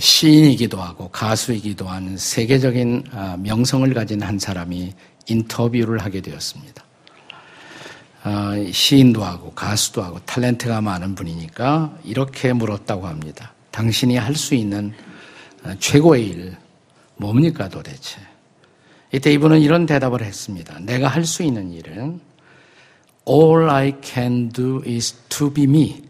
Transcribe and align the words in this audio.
시인이기도 0.00 0.80
하고 0.80 1.08
가수이기도 1.08 1.86
한 1.86 2.16
세계적인 2.16 3.04
아, 3.12 3.36
명성을 3.38 3.92
가진 3.92 4.22
한 4.22 4.38
사람이 4.38 4.92
인터뷰를 5.28 5.98
하게 5.98 6.22
되었습니다. 6.22 6.82
아, 8.22 8.54
시인도 8.72 9.22
하고 9.22 9.52
가수도 9.52 10.02
하고 10.02 10.18
탤런트가 10.20 10.80
많은 10.82 11.14
분이니까 11.14 11.98
이렇게 12.04 12.52
물었다고 12.52 13.06
합니다. 13.06 13.52
당신이 13.70 14.16
할 14.16 14.34
수 14.34 14.54
있는 14.54 14.92
아, 15.62 15.76
최고의 15.78 16.26
일 16.26 16.56
뭡니까 17.16 17.68
도대체? 17.68 18.18
이때 19.12 19.30
이분은 19.32 19.60
이런 19.60 19.84
대답을 19.84 20.22
했습니다. 20.22 20.78
내가 20.80 21.08
할 21.08 21.24
수 21.26 21.42
있는 21.42 21.72
일은 21.72 22.20
All 23.28 23.68
I 23.68 23.94
can 24.02 24.48
do 24.50 24.82
is 24.86 25.12
to 25.28 25.52
be 25.52 25.64
me. 25.64 26.02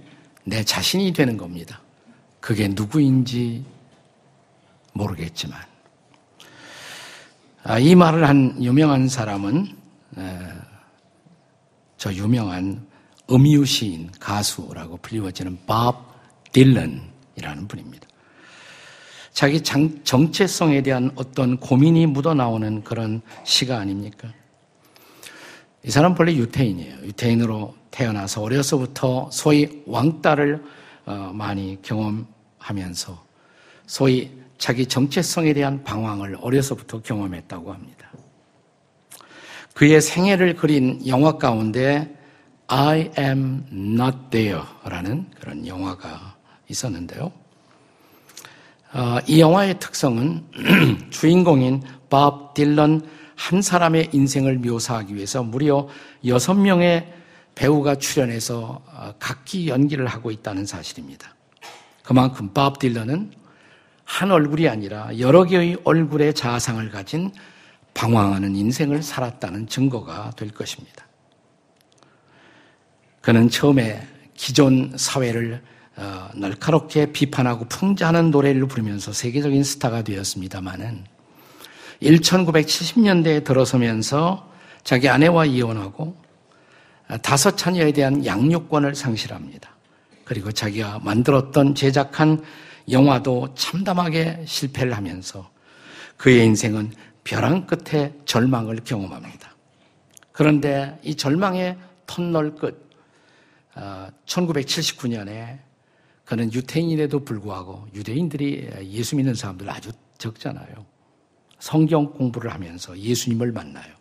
내 0.44 0.62
자신이 0.62 1.12
되는 1.12 1.36
겁니다. 1.36 1.80
그게 2.38 2.68
누구인지 2.68 3.64
모르겠지만. 4.92 5.60
아, 7.62 7.78
이 7.78 7.94
말을 7.94 8.26
한 8.26 8.62
유명한 8.62 9.08
사람은 9.08 9.76
저 11.96 12.12
유명한 12.14 12.86
음유 13.30 13.64
시인, 13.64 14.10
가수라고 14.18 14.96
불리워지는 14.98 15.58
밥 15.66 16.10
딜런이라는 16.52 17.68
분입니다. 17.68 18.08
자기 19.32 19.62
장, 19.62 20.02
정체성에 20.02 20.82
대한 20.82 21.10
어떤 21.14 21.56
고민이 21.58 22.06
묻어나오는 22.06 22.82
그런 22.82 23.20
시가 23.44 23.78
아닙니까? 23.78 24.28
이 25.84 25.90
사람 25.90 26.14
본래 26.14 26.34
유태인이에요. 26.34 26.96
유태인으로 27.04 27.74
태어나서 27.90 28.42
어려서부터 28.42 29.30
소위 29.32 29.82
왕따를 29.86 30.62
어, 31.06 31.30
많이 31.32 31.78
경험하면서 31.82 33.24
소위 33.86 34.30
자기 34.60 34.84
정체성에 34.84 35.54
대한 35.54 35.82
방황을 35.82 36.36
어려서부터 36.38 37.00
경험했다고 37.00 37.72
합니다. 37.72 38.10
그의 39.72 40.02
생애를 40.02 40.54
그린 40.54 41.04
영화 41.06 41.38
가운데 41.38 42.14
I 42.66 43.10
am 43.18 43.64
not 43.72 44.16
there 44.30 44.62
라는 44.84 45.26
그런 45.40 45.66
영화가 45.66 46.36
있었는데요. 46.68 47.32
어, 48.92 49.18
이 49.26 49.40
영화의 49.40 49.78
특성은 49.80 50.44
주인공인 51.10 51.82
밥 52.10 52.52
딜런 52.52 53.08
한 53.36 53.62
사람의 53.62 54.10
인생을 54.12 54.58
묘사하기 54.58 55.14
위해서 55.14 55.42
무려 55.42 55.88
여섯 56.26 56.52
명의 56.52 57.10
배우가 57.54 57.94
출연해서 57.94 58.82
어, 58.86 59.14
각기 59.18 59.68
연기를 59.68 60.06
하고 60.06 60.30
있다는 60.30 60.66
사실입니다. 60.66 61.34
그만큼 62.02 62.52
밥 62.52 62.78
딜런은 62.78 63.39
한 64.10 64.32
얼굴이 64.32 64.68
아니라 64.68 65.08
여러 65.20 65.44
개의 65.44 65.78
얼굴의 65.84 66.34
자상을 66.34 66.90
가진 66.90 67.30
방황하는 67.94 68.56
인생을 68.56 69.04
살았다는 69.04 69.68
증거가 69.68 70.32
될 70.36 70.50
것입니다. 70.50 71.06
그는 73.20 73.48
처음에 73.48 74.04
기존 74.34 74.92
사회를 74.96 75.62
어, 75.96 76.28
날카롭게 76.34 77.12
비판하고 77.12 77.66
풍자하는 77.68 78.32
노래를 78.32 78.66
부르면서 78.66 79.12
세계적인 79.12 79.62
스타가 79.62 80.02
되었습니다마는 80.02 81.04
1970년대에 82.02 83.44
들어서면서 83.44 84.50
자기 84.82 85.08
아내와 85.08 85.44
이혼하고 85.44 86.16
다섯 87.22 87.56
자녀에 87.56 87.92
대한 87.92 88.26
양육권을 88.26 88.96
상실합니다. 88.96 89.70
그리고 90.24 90.50
자기가 90.50 90.98
만들었던 91.04 91.76
제작한 91.76 92.42
영화도 92.90 93.54
참담하게 93.54 94.44
실패를 94.46 94.96
하면서 94.96 95.50
그의 96.16 96.44
인생은 96.44 96.92
벼랑 97.24 97.66
끝에 97.66 98.14
절망을 98.24 98.80
경험합니다. 98.84 99.56
그런데 100.32 100.98
이 101.02 101.14
절망의 101.14 101.76
터널 102.06 102.54
끝, 102.54 102.90
1979년에 104.26 105.54
어, 105.54 105.58
그는 106.24 106.52
유태인에도 106.52 107.24
불구하고 107.24 107.86
유대인들이 107.94 108.68
예수 108.84 109.16
믿는 109.16 109.34
사람들 109.34 109.68
아주 109.68 109.90
적잖아요. 110.18 110.86
성경 111.58 112.12
공부를 112.12 112.52
하면서 112.52 112.98
예수님을 112.98 113.52
만나요. 113.52 113.94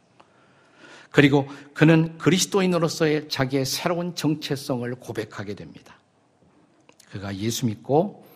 그리고 1.11 1.47
그는 1.73 2.17
그리스도인으로서의 2.17 3.29
자기의 3.29 3.65
새로운 3.65 4.15
정체성을 4.15 4.93
고백하게 4.95 5.55
됩니다. 5.55 5.95
그가 7.09 7.35
예수 7.35 7.65
믿고 7.65 8.23
어, 8.23 8.28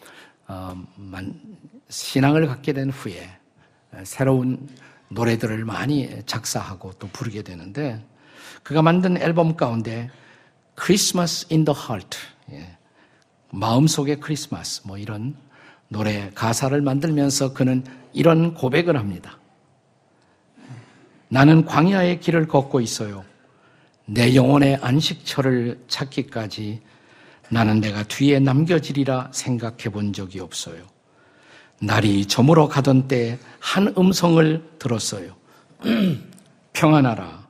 신앙을 1.89 2.47
갖게 2.47 2.73
된 2.73 2.89
후에 2.89 3.29
새로운 4.03 4.67
노래들을 5.09 5.63
많이 5.65 6.09
작사하고 6.25 6.93
또 6.93 7.07
부르게 7.07 7.43
되는데 7.43 8.03
그가 8.63 8.81
만든 8.81 9.17
앨범 9.17 9.55
가운데 9.55 10.09
Christmas 10.77 11.47
in 11.51 11.65
the 11.65 11.79
Heart 11.79 12.17
예, 12.51 12.77
마음속의 13.51 14.19
크리스마스 14.19 14.81
뭐 14.85 14.97
이런 14.97 15.35
노래 15.87 16.31
가사를 16.33 16.79
만들면서 16.81 17.53
그는 17.53 17.83
이런 18.13 18.53
고백을 18.53 18.97
합니다. 18.97 19.37
나는 21.29 21.65
광야의 21.65 22.19
길을 22.19 22.47
걷고 22.47 22.81
있어요. 22.81 23.23
내 24.05 24.35
영혼의 24.35 24.77
안식처를 24.81 25.83
찾기까지 25.87 26.81
나는 27.53 27.79
내가 27.79 28.03
뒤에 28.03 28.39
남겨지리라 28.39 29.29
생각해 29.31 29.89
본 29.91 30.11
적이 30.11 30.39
없어요. 30.39 30.83
날이 31.79 32.25
저물어 32.25 32.67
가던 32.67 33.07
때 33.07 33.37
한 33.59 33.93
음성을 33.97 34.77
들었어요. 34.77 35.35
평안하라. 36.73 37.47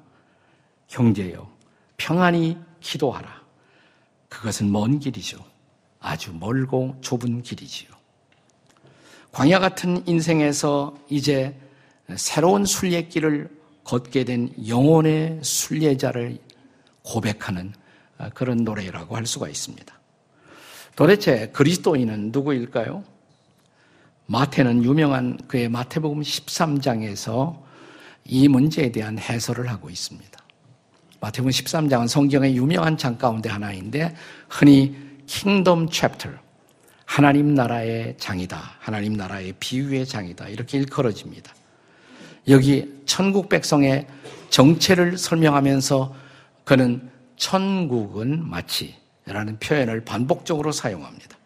형제여. 0.90 1.50
평안히 1.98 2.58
기도하라. 2.82 3.42
그것은 4.30 4.72
먼 4.72 5.00
길이죠. 5.00 5.44
아주 6.00 6.34
멀고 6.34 6.96
좁은 7.02 7.42
길이지요. 7.42 7.90
광야 9.32 9.60
같은 9.60 10.06
인생에서 10.08 10.96
이제 11.10 11.58
새로운 12.16 12.66
순례길을 12.66 13.50
걷게 13.84 14.26
된 14.26 14.54
영혼의 14.68 15.40
순례자를 15.42 16.38
고백하는 17.02 17.74
그런 18.34 18.64
노래라고 18.64 19.16
할 19.16 19.26
수가 19.26 19.50
있습니다. 19.50 19.94
도대체 20.96 21.50
그리스도인은 21.50 22.32
누구일까요? 22.32 23.04
마태는 24.26 24.84
유명한 24.84 25.38
그의 25.48 25.70
마태복음 25.70 26.22
13장에서 26.22 27.62
이 28.26 28.48
문제에 28.48 28.92
대한 28.92 29.18
해설을 29.20 29.70
하고 29.70 29.90
있습니다. 29.90 30.40
마태복음 31.20 31.52
13장은 31.52 32.08
성경의 32.08 32.56
유명한 32.56 32.98
장 32.98 33.18
가운데 33.18 33.50
하나인데 33.50 34.16
흔히 34.50 34.96
Kingdom 35.26 35.90
Chapter 35.90 36.30
하나님 37.06 37.54
나라의 37.54 38.16
장이다. 38.18 38.60
하나님 38.80 39.14
나라의 39.14 39.54
비유의 39.60 40.06
장이다. 40.06 40.48
이렇게 40.48 40.80
일컬어집니다. 40.80 41.54
여기 42.48 43.02
천국 43.06 43.50
백성의 43.50 44.08
정체를 44.50 45.18
설명하면서 45.18 46.16
그는 46.64 47.10
천국은 47.44 48.50
마치 48.50 48.96
라는 49.26 49.60
표현을 49.60 50.06
반복적으로 50.06 50.72
사용합니다. 50.72 51.38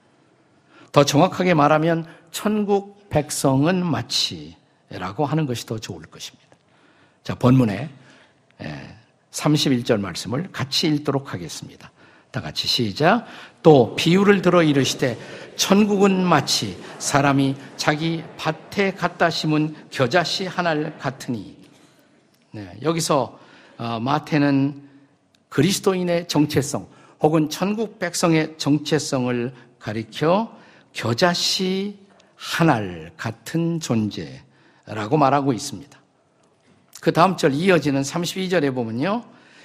더 0.91 1.03
정확하게 1.03 1.55
말하면 1.55 2.05
천국 2.29 3.09
백성은 3.09 3.83
마치 3.83 4.55
라고 4.89 5.25
하는 5.25 5.47
것이 5.47 5.65
더 5.65 5.79
좋을 5.79 6.03
것입니다. 6.03 6.47
자, 7.23 7.33
본문에 7.33 7.89
31절 9.31 9.99
말씀을 9.99 10.51
같이 10.51 10.87
읽도록 10.87 11.33
하겠습니다. 11.33 11.91
다 12.29 12.41
같이 12.41 12.67
시작. 12.67 13.25
또 13.63 13.95
비유를 13.95 14.43
들어 14.43 14.61
이르시되 14.61 15.17
천국은 15.55 16.23
마치 16.23 16.77
사람이 16.99 17.55
자기 17.75 18.23
밭에 18.37 18.91
갖다 18.91 19.31
심은 19.31 19.75
겨자씨 19.89 20.45
하나를 20.45 20.99
같으니. 20.99 21.57
네, 22.51 22.77
여기서 22.83 23.39
어, 23.79 23.99
마태는 23.99 24.86
그리스도인의 25.57 26.27
정체성 26.27 26.87
혹은 27.19 27.49
천국 27.49 27.97
백성의 27.97 28.59
정체성을 28.59 29.51
가리켜 29.79 30.55
겨자씨 30.93 31.97
한 32.35 32.81
알 32.81 33.11
같은 33.17 33.79
존재라고 33.79 35.17
말하고 35.17 35.53
있습니다. 35.53 35.99
그 37.01 37.11
다음 37.11 37.37
절 37.37 37.55
이어지는 37.55 38.03
32절에 38.03 38.75
보면요. 38.75 39.23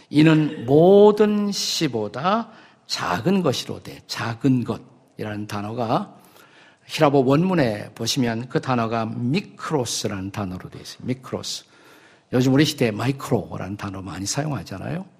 이는 0.08 0.64
모든 0.64 1.52
씨보다 1.52 2.48
작은 2.86 3.42
것이로되 3.42 4.00
작은 4.06 4.64
것이라는 4.64 5.46
단어가 5.46 6.16
헬라어 6.86 7.22
원문에 7.22 7.90
보시면 7.94 8.48
그 8.48 8.62
단어가 8.62 9.04
μικρός라는 9.04 10.30
단어로 10.30 10.70
되어 10.70 10.80
있어요. 10.80 11.00
μικρός. 11.02 11.64
요즘 12.32 12.54
우리 12.54 12.64
시대에 12.64 12.92
마이크로라는 12.92 13.76
단어 13.76 14.00
많이 14.00 14.24
사용하잖아요. 14.24 15.11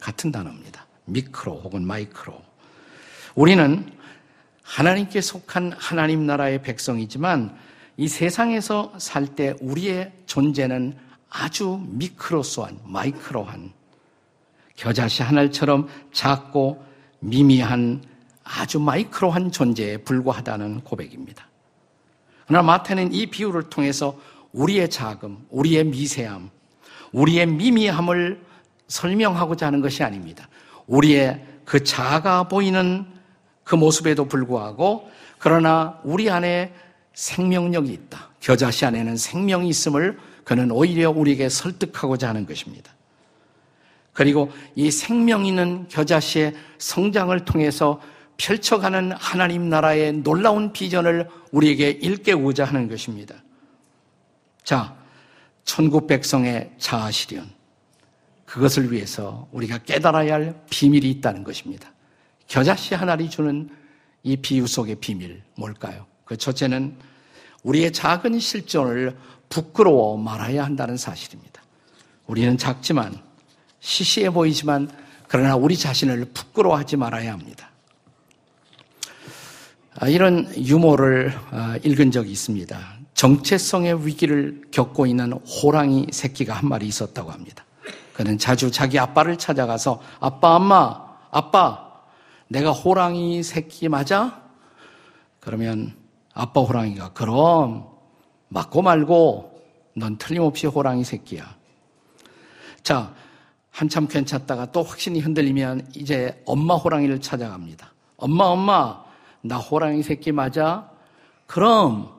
같은 0.00 0.30
단어입니다. 0.30 0.86
μικρό 1.06 1.60
혹은 1.60 1.86
마이크로. 1.86 2.40
우리는 3.34 3.90
하나님께 4.62 5.20
속한 5.20 5.72
하나님 5.78 6.26
나라의 6.26 6.62
백성이지만 6.62 7.56
이 7.96 8.06
세상에서 8.06 8.92
살 8.98 9.34
때 9.34 9.54
우리의 9.60 10.12
존재는 10.26 10.96
아주 11.30 11.80
미크로소한, 11.88 12.78
마이크로한, 12.84 13.72
겨자씨 14.76 15.22
하늘처럼 15.22 15.88
작고 16.12 16.84
미미한 17.20 18.02
아주 18.44 18.78
마이크로한 18.78 19.50
존재에 19.50 19.98
불과하다는 19.98 20.82
고백입니다. 20.82 21.48
그러나 22.46 22.62
마태는 22.62 23.12
이 23.12 23.26
비유를 23.26 23.64
통해서 23.70 24.18
우리의 24.52 24.88
자금, 24.88 25.44
우리의 25.50 25.84
미세함, 25.84 26.50
우리의 27.12 27.46
미미함을 27.46 28.47
설명하고자 28.88 29.66
하는 29.66 29.80
것이 29.80 30.02
아닙니다. 30.02 30.48
우리의 30.86 31.44
그 31.64 31.84
작아 31.84 32.48
보이는 32.48 33.06
그 33.62 33.74
모습에도 33.74 34.26
불구하고 34.26 35.10
그러나 35.38 36.00
우리 36.02 36.30
안에 36.30 36.72
생명력이 37.14 37.92
있다. 37.92 38.30
겨자씨 38.40 38.86
안에는 38.86 39.16
생명이 39.16 39.68
있음을 39.68 40.18
그는 40.44 40.70
오히려 40.70 41.10
우리에게 41.10 41.48
설득하고자 41.48 42.28
하는 42.28 42.46
것입니다. 42.46 42.92
그리고 44.12 44.50
이 44.74 44.90
생명 44.90 45.44
있는 45.44 45.86
겨자씨의 45.88 46.54
성장을 46.78 47.44
통해서 47.44 48.00
펼쳐가는 48.38 49.12
하나님 49.12 49.68
나라의 49.68 50.12
놀라운 50.22 50.72
비전을 50.72 51.28
우리에게 51.52 51.90
일깨우고자 51.90 52.64
하는 52.64 52.88
것입니다. 52.88 53.34
자, 54.64 54.94
천국 55.64 56.06
백성의 56.06 56.72
자아 56.78 57.10
실현. 57.10 57.57
그것을 58.48 58.90
위해서 58.90 59.46
우리가 59.52 59.78
깨달아야 59.78 60.34
할 60.34 60.62
비밀이 60.70 61.10
있다는 61.10 61.44
것입니다. 61.44 61.92
겨자씨 62.46 62.94
하나리 62.94 63.28
주는 63.28 63.68
이 64.22 64.36
비유 64.36 64.66
속의 64.66 64.96
비밀 64.96 65.42
뭘까요? 65.54 66.06
그 66.24 66.36
첫째는 66.36 66.96
우리의 67.62 67.92
작은 67.92 68.38
실존을 68.38 69.16
부끄러워 69.50 70.16
말아야 70.16 70.64
한다는 70.64 70.96
사실입니다. 70.96 71.62
우리는 72.26 72.56
작지만 72.56 73.20
시시해 73.80 74.30
보이지만 74.30 74.90
그러나 75.28 75.54
우리 75.54 75.76
자신을 75.76 76.24
부끄러워하지 76.32 76.96
말아야 76.96 77.32
합니다. 77.32 77.70
아, 79.96 80.08
이런 80.08 80.50
유머를 80.56 81.38
아, 81.50 81.78
읽은 81.84 82.10
적이 82.12 82.32
있습니다. 82.32 82.98
정체성의 83.12 84.06
위기를 84.06 84.62
겪고 84.70 85.06
있는 85.06 85.32
호랑이 85.32 86.06
새끼가 86.12 86.54
한 86.54 86.68
마리 86.68 86.86
있었다고 86.86 87.30
합니다. 87.30 87.66
그는 88.18 88.36
자주 88.36 88.72
자기 88.72 88.98
아빠를 88.98 89.38
찾아가서 89.38 90.02
아빠, 90.18 90.56
엄마, 90.56 91.06
아빠, 91.30 92.02
내가 92.48 92.72
호랑이 92.72 93.44
새끼 93.44 93.88
맞아? 93.88 94.42
그러면 95.38 95.94
아빠 96.34 96.60
호랑이가 96.62 97.12
그럼 97.12 97.86
맞고 98.48 98.82
말고 98.82 99.62
넌 99.94 100.18
틀림없이 100.18 100.66
호랑이 100.66 101.04
새끼야. 101.04 101.44
자, 102.82 103.14
한참 103.70 104.08
괜찮다가 104.08 104.72
또 104.72 104.82
확신이 104.82 105.20
흔들리면 105.20 105.92
이제 105.94 106.42
엄마 106.44 106.74
호랑이를 106.74 107.20
찾아갑니다. 107.20 107.92
엄마, 108.16 108.46
엄마, 108.46 109.00
나 109.42 109.58
호랑이 109.58 110.02
새끼 110.02 110.32
맞아? 110.32 110.90
그럼 111.46 112.12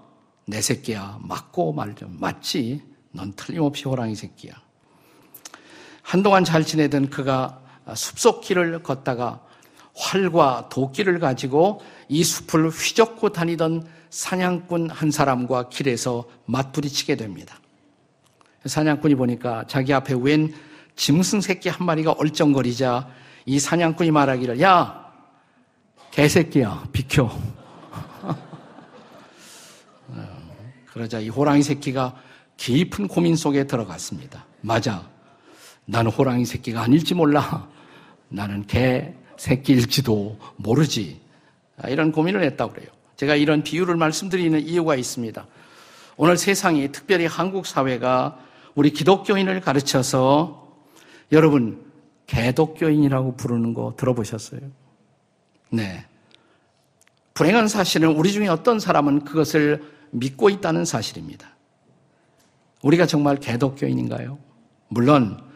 내 0.46 0.62
새끼야. 0.62 1.20
맞고 1.24 1.74
말죠. 1.74 2.08
맞지? 2.10 2.84
넌 3.12 3.34
틀림없이 3.34 3.84
호랑이 3.84 4.16
새끼야. 4.16 4.69
한동안 6.10 6.44
잘 6.44 6.66
지내던 6.66 7.12
그가 7.12 7.62
숲속 7.96 8.42
길을 8.42 8.82
걷다가 8.82 9.42
활과 9.96 10.68
도끼를 10.72 11.20
가지고 11.20 11.82
이 12.08 12.24
숲을 12.24 12.70
휘젓고 12.70 13.30
다니던 13.30 13.88
사냥꾼 14.10 14.90
한 14.90 15.12
사람과 15.12 15.70
길에서 15.70 16.26
맞부딪히게 16.48 17.16
됩니다. 17.16 17.60
사냥꾼이 18.66 19.14
보니까 19.14 19.66
자기 19.68 19.94
앞에 19.94 20.16
웬 20.20 20.52
짐승 20.96 21.42
새끼 21.42 21.70
한 21.70 21.86
마리가 21.86 22.14
얼쩡거리자 22.14 23.08
이 23.46 23.60
사냥꾼이 23.60 24.10
말하기를 24.10 24.60
야 24.62 25.14
개새끼야 26.10 26.88
비켜 26.92 27.30
그러자 30.92 31.20
이 31.20 31.30
호랑이 31.30 31.62
새끼가 31.62 32.16
깊은 32.58 33.10
고민 33.10 33.36
속에 33.36 33.68
들어갔습니다. 33.68 34.48
맞아. 34.62 35.19
나는 35.90 36.12
호랑이 36.12 36.46
새끼가 36.46 36.82
아닐지 36.82 37.16
몰라. 37.16 37.68
나는 38.30 38.66
개 38.68 39.12
새끼일지도 39.38 40.38
모르지. 40.58 41.20
아, 41.78 41.90
이런 41.90 42.12
고민을 42.12 42.44
했다고 42.44 42.74
그래요. 42.74 42.90
제가 43.16 43.36
이런 43.36 43.64
비유를 43.64 43.96
말씀드리는 43.96 44.60
이유가 44.62 44.96
있습니다. 44.96 45.48
오늘 46.16 46.38
세상이 46.38 46.92
특별히 46.92 47.26
한국 47.26 47.66
사회가 47.66 48.38
우리 48.76 48.92
기독교인을 48.92 49.62
가르쳐서 49.62 50.78
여러분 51.32 51.84
개독교인이라고 52.28 53.36
부르는 53.36 53.74
거 53.74 53.96
들어보셨어요? 53.98 54.62
네. 55.72 56.06
불행한 57.34 57.68
사실은 57.68 58.10
우리 58.10 58.32
중에 58.32 58.48
어떤 58.48 58.80
사람은 58.80 59.24
그것을 59.24 59.82
믿고 60.12 60.52
있다는 60.52 60.86
사실입니다. 60.86 61.50
우리가 62.84 63.08
정말 63.08 63.38
개독교인인가요? 63.38 64.38
물론 64.90 65.49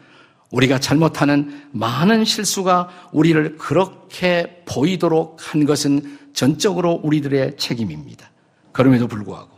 우리가 0.54 0.80
잘못하는 0.80 1.68
많은 1.72 2.26
실수가 2.26 3.10
우리를 3.12 3.58
그렇게 3.58 4.62
보이도록 4.66 5.38
한 5.40 5.66
것은 5.66 6.20
전적으로 6.34 7.02
우리들의 7.04 7.58
책임입니다. 7.58 8.30
그럼에도 8.72 9.08
불구하고 9.08 9.50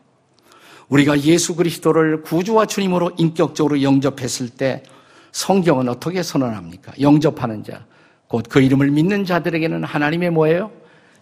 우리가 0.87 1.19
예수 1.21 1.55
그리스도를 1.55 2.21
구주와 2.21 2.65
주님으로 2.65 3.11
인격적으로 3.17 3.81
영접했을 3.81 4.49
때 4.49 4.83
성경은 5.31 5.89
어떻게 5.89 6.23
선언합니까? 6.23 6.93
영접하는 7.01 7.63
자, 7.63 7.85
곧 8.27 8.47
그 8.49 8.61
이름을 8.61 8.91
믿는 8.91 9.25
자들에게는 9.25 9.83
하나님의 9.83 10.29
뭐예요? 10.29 10.71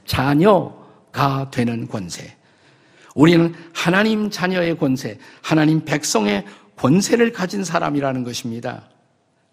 자녀가 0.06 1.50
되는 1.50 1.88
권세. 1.88 2.36
우리는 3.16 3.56
하나님 3.74 4.30
자녀의 4.30 4.78
권세, 4.78 5.18
하나님 5.42 5.84
백성의 5.84 6.46
권세를 6.76 7.31
가진 7.31 7.64
사람이라는 7.64 8.24
것입니다. 8.24 8.93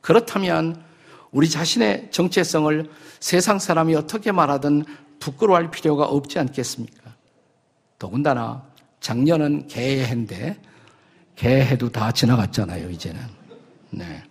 그렇다면 0.00 0.82
우리 1.30 1.48
자신의 1.48 2.08
정체성을 2.10 2.90
세상 3.20 3.58
사람이 3.58 3.94
어떻게 3.94 4.32
말하든 4.32 4.84
부끄러워할 5.20 5.70
필요가 5.70 6.04
없지 6.06 6.38
않겠습니까? 6.38 7.14
더군다나 7.98 8.64
작년은 9.00 9.68
개해인데 9.68 10.60
개해도 11.36 11.90
다 11.90 12.12
지나갔잖아요, 12.12 12.90
이제는. 12.90 13.20
네. 13.90 14.22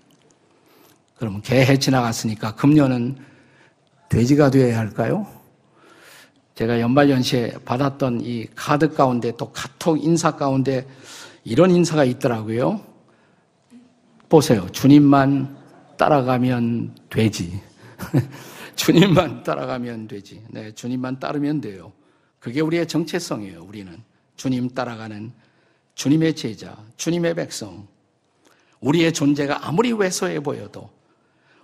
그러면 1.17 1.41
개해 1.41 1.77
지나갔으니까 1.77 2.55
금년은 2.55 3.17
돼지가 4.09 4.49
되어야 4.49 4.77
할까요? 4.77 5.27
제가 6.55 6.81
연말연시에 6.81 7.59
받았던 7.63 8.21
이 8.21 8.47
카드 8.55 8.93
가운데 8.93 9.31
또 9.37 9.51
카톡 9.51 10.03
인사 10.03 10.35
가운데 10.35 10.85
이런 11.43 11.71
인사가 11.71 12.03
있더라고요. 12.03 12.81
보세요. 14.27 14.67
주님만 14.71 15.58
따라가면 15.99 16.95
되지. 17.09 17.61
주님만 18.75 19.43
따라가면 19.43 20.07
되지. 20.07 20.41
네, 20.47 20.71
주님만 20.71 21.19
따르면 21.19 21.59
돼요. 21.59 21.91
그게 22.39 22.61
우리의 22.61 22.87
정체성이에요, 22.87 23.61
우리는. 23.61 24.01
주님 24.37 24.69
따라가는 24.69 25.33
주님의 25.95 26.37
제자, 26.37 26.77
주님의 26.95 27.35
백성. 27.35 27.85
우리의 28.79 29.11
존재가 29.11 29.67
아무리 29.67 29.91
왜소해 29.91 30.39
보여도 30.39 30.89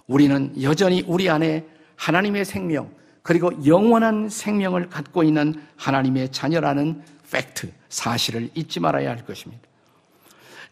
우리는 0.06 0.54
여전히 0.62 1.02
우리 1.08 1.30
안에 1.30 1.66
하나님의 1.96 2.44
생명, 2.44 2.94
그리고 3.22 3.52
영원한 3.66 4.28
생명을 4.28 4.90
갖고 4.90 5.24
있는 5.24 5.54
하나님의 5.78 6.34
자녀라는 6.34 7.02
팩트, 7.32 7.72
사실을 7.88 8.50
잊지 8.54 8.82
말아야 8.82 9.10
할 9.10 9.26
것입니다. 9.26 9.64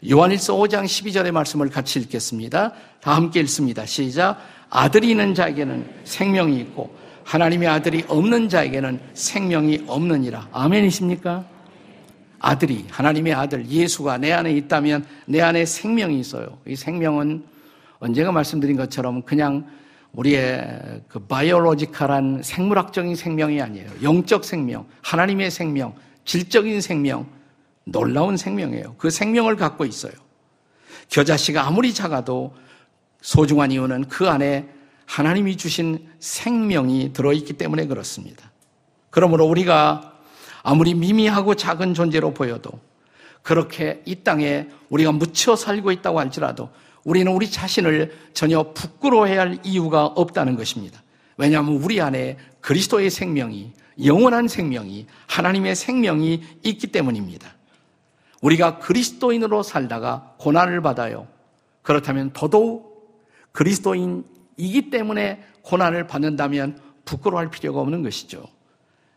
요한일서 0.08 0.54
5장 0.56 0.84
12절의 0.84 1.30
말씀을 1.30 1.70
같이 1.70 2.00
읽겠습니다. 2.00 2.72
다 3.00 3.14
함께 3.14 3.40
읽습니다. 3.40 3.86
시작. 3.86 4.38
아들이 4.70 5.10
있는 5.10 5.34
자에게는 5.34 5.88
생명이 6.04 6.58
있고 6.60 6.94
하나님의 7.24 7.68
아들이 7.68 8.04
없는 8.08 8.48
자에게는 8.48 9.00
생명이 9.14 9.84
없느니라. 9.86 10.48
아멘이십니까? 10.52 11.44
아들이 12.38 12.84
하나님의 12.90 13.32
아들 13.32 13.66
예수가 13.66 14.18
내 14.18 14.32
안에 14.32 14.52
있다면 14.52 15.06
내 15.26 15.40
안에 15.40 15.64
생명이 15.64 16.20
있어요. 16.20 16.58
이 16.66 16.76
생명은 16.76 17.44
언제가 18.00 18.32
말씀드린 18.32 18.76
것처럼 18.76 19.22
그냥 19.22 19.66
우리의 20.12 21.02
그 21.08 21.18
바이올로지컬한 21.20 22.42
생물학적인 22.42 23.16
생명이 23.16 23.60
아니에요. 23.62 23.88
영적 24.02 24.44
생명, 24.44 24.86
하나님의 25.02 25.50
생명, 25.50 25.94
질적인 26.24 26.80
생명, 26.80 27.26
놀라운 27.84 28.36
생명이에요. 28.36 28.96
그 28.98 29.10
생명을 29.10 29.56
갖고 29.56 29.84
있어요. 29.84 30.12
겨자씨가 31.08 31.66
아무리 31.66 31.92
작아도 31.92 32.54
소중한 33.20 33.70
이유는 33.70 34.08
그 34.08 34.28
안에 34.28 34.68
하나님이 35.06 35.56
주신 35.56 36.08
생명이 36.18 37.12
들어있기 37.12 37.54
때문에 37.54 37.86
그렇습니다. 37.86 38.50
그러므로 39.10 39.46
우리가 39.46 40.14
아무리 40.62 40.94
미미하고 40.94 41.54
작은 41.54 41.94
존재로 41.94 42.32
보여도 42.32 42.72
그렇게 43.42 44.02
이 44.06 44.16
땅에 44.24 44.68
우리가 44.88 45.12
묻혀 45.12 45.54
살고 45.54 45.92
있다고 45.92 46.18
할지라도 46.18 46.70
우리는 47.04 47.30
우리 47.30 47.50
자신을 47.50 48.16
전혀 48.32 48.72
부끄러워해야 48.72 49.40
할 49.40 49.58
이유가 49.62 50.06
없다는 50.06 50.56
것입니다. 50.56 51.02
왜냐하면 51.36 51.76
우리 51.76 52.00
안에 52.00 52.38
그리스도의 52.62 53.10
생명이 53.10 53.72
영원한 54.04 54.48
생명이 54.48 55.06
하나님의 55.26 55.76
생명이 55.76 56.42
있기 56.62 56.86
때문입니다. 56.88 57.53
우리가 58.44 58.78
그리스도인으로 58.78 59.62
살다가 59.62 60.34
고난을 60.38 60.82
받아요. 60.82 61.26
그렇다면 61.80 62.30
더더욱 62.34 63.18
그리스도인이기 63.52 64.90
때문에 64.90 65.42
고난을 65.62 66.06
받는다면 66.06 66.78
부끄러워할 67.06 67.50
필요가 67.50 67.80
없는 67.80 68.02
것이죠. 68.02 68.44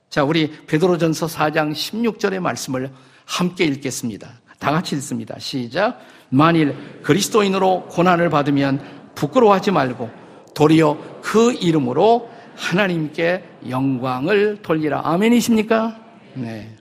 자, 0.10 0.24
우리 0.24 0.50
베드로전서 0.66 1.26
4장 1.26 1.74
16절의 1.74 2.40
말씀을 2.40 2.92
함께 3.26 3.66
읽겠습니다. 3.66 4.30
다 4.60 4.72
같이 4.72 4.96
읽습니다. 4.96 5.38
시작. 5.40 6.00
만일 6.30 7.02
그리스도인으로 7.04 7.88
고난을 7.88 8.30
받으면 8.30 9.12
부끄러워하지 9.16 9.72
말고 9.72 10.10
도리어 10.56 11.22
그 11.22 11.52
이름으로 11.54 12.30
하나님께 12.56 13.44
영광을 13.70 14.62
돌리라. 14.62 15.02
아멘이십니까? 15.04 16.00
네. 16.36 16.78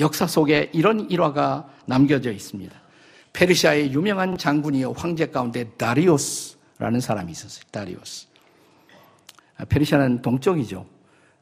역사 0.00 0.26
속에 0.26 0.70
이런 0.72 1.08
일화가 1.10 1.68
남겨져 1.86 2.32
있습니다. 2.32 2.74
페르시아의 3.32 3.92
유명한 3.92 4.36
장군이요 4.36 4.92
황제 4.92 5.26
가운데 5.26 5.68
다리오스라는 5.76 7.00
사람이 7.00 7.30
있었어요. 7.30 7.62
다리오스. 7.70 8.26
아, 9.58 9.64
페르시아는 9.66 10.22
동쪽이죠. 10.22 10.86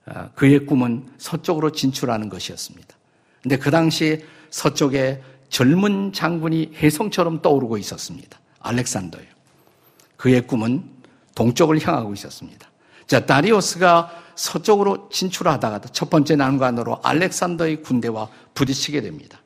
아, 0.07 0.29
그의 0.35 0.67
꿈은 0.67 1.09
서쪽으로 1.19 1.73
진출하는 1.73 2.29
것이었습니다. 2.29 2.97
근데 3.43 3.57
그 3.57 3.71
당시 3.71 4.25
서쪽에 4.50 5.23
젊은 5.49 6.12
장군이 6.12 6.73
혜성처럼 6.75 7.41
떠오르고 7.41 7.79
있었습니다. 7.79 8.38
알렉산더요. 8.61 9.25
그의 10.17 10.47
꿈은 10.47 10.85
동쪽을 11.35 11.81
향하고 11.87 12.12
있었습니다. 12.12 12.69
자, 13.07 13.25
다리오스가 13.25 14.11
서쪽으로 14.38 15.09
진출하다가 15.11 15.80
첫 15.92 16.11
번째 16.11 16.37
난관으로 16.37 17.00
알렉산더의 17.02 17.83
군대와 17.83 18.28
부딪히게 18.54 19.00
됩니다. 19.00 19.40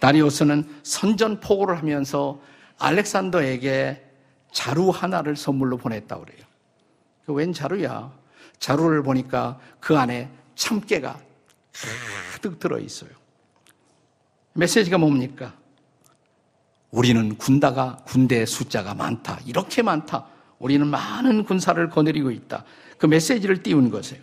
다리오스는 0.00 0.80
선전포고를 0.82 1.78
하면서 1.78 2.40
알렉산더에게 2.78 4.02
자루 4.50 4.88
하나를 4.88 5.36
선물로 5.36 5.76
보냈다고 5.76 6.24
그래요. 6.24 6.44
그웬 7.26 7.52
자루야? 7.52 8.12
자루를 8.58 9.02
보니까 9.02 9.58
그 9.78 9.98
안에 9.98 10.30
참깨가 10.54 11.18
가득 12.32 12.58
들어 12.58 12.78
있어요. 12.78 13.10
메시지가 14.54 14.96
뭡니까? 14.96 15.52
우리는 16.90 17.36
군다가 17.36 17.96
군대 18.06 18.46
숫자가 18.46 18.94
많다. 18.94 19.40
이렇게 19.44 19.82
많다. 19.82 20.26
우리는 20.58 20.86
많은 20.86 21.44
군사를 21.44 21.88
거느리고 21.90 22.30
있다. 22.30 22.64
그 22.98 23.06
메시지를 23.06 23.62
띄운 23.62 23.90
것이에요. 23.90 24.22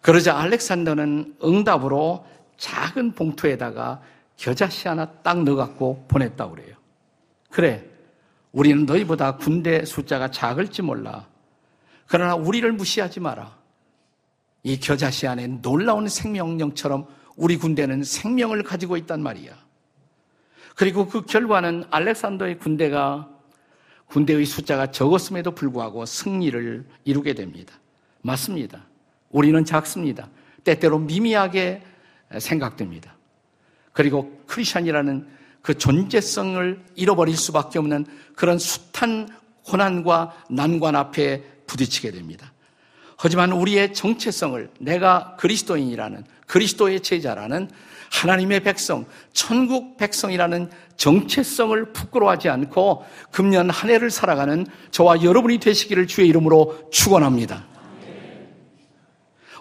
그러자 0.00 0.38
알렉산더는 0.38 1.36
응답으로 1.42 2.26
작은 2.56 3.12
봉투에다가 3.12 4.02
겨자씨 4.36 4.88
하나 4.88 5.06
딱 5.06 5.42
넣어갖고 5.44 6.06
보냈다고 6.08 6.54
그래요. 6.54 6.76
그래, 7.50 7.84
우리는 8.52 8.84
너희보다 8.84 9.36
군대 9.36 9.84
숫자가 9.84 10.30
작을지 10.30 10.82
몰라. 10.82 11.26
그러나 12.06 12.34
우리를 12.34 12.70
무시하지 12.72 13.20
마라. 13.20 13.56
이 14.62 14.78
겨자씨 14.78 15.26
안에 15.26 15.46
놀라운 15.62 16.08
생명력처럼 16.08 17.06
우리 17.36 17.56
군대는 17.56 18.04
생명을 18.04 18.62
가지고 18.62 18.96
있단 18.96 19.22
말이야. 19.22 19.52
그리고 20.74 21.08
그 21.08 21.22
결과는 21.22 21.84
알렉산더의 21.90 22.58
군대가 22.58 23.28
군대의 24.06 24.46
숫자가 24.46 24.90
적었음에도 24.90 25.52
불구하고 25.52 26.06
승리를 26.06 26.84
이루게 27.04 27.34
됩니다. 27.34 27.74
맞습니다. 28.22 28.84
우리는 29.30 29.64
작습니다. 29.64 30.28
때때로 30.62 30.98
미미하게 30.98 31.82
생각됩니다. 32.38 33.16
그리고 33.92 34.42
크리스천이라는 34.46 35.26
그 35.62 35.76
존재성을 35.76 36.84
잃어버릴 36.94 37.36
수밖에 37.36 37.78
없는 37.78 38.06
그런 38.34 38.58
숱한 38.58 39.28
고난과 39.64 40.44
난관 40.50 40.94
앞에 40.94 41.42
부딪히게 41.66 42.10
됩니다. 42.10 42.52
하지만 43.16 43.52
우리의 43.52 43.94
정체성을 43.94 44.70
내가 44.80 45.36
그리스도인이라는 45.38 46.24
그리스도의 46.46 47.00
제자라는 47.00 47.70
하나님의 48.10 48.60
백성, 48.60 49.06
천국 49.32 49.96
백성이라는 49.96 50.70
정체성을 50.96 51.92
부끄러워하지 51.92 52.48
않고 52.48 53.04
금년 53.30 53.70
한 53.70 53.90
해를 53.90 54.10
살아가는 54.10 54.66
저와 54.92 55.22
여러분이 55.22 55.58
되시기를 55.58 56.06
주의 56.06 56.28
이름으로 56.28 56.90
축원합니다. 56.92 57.64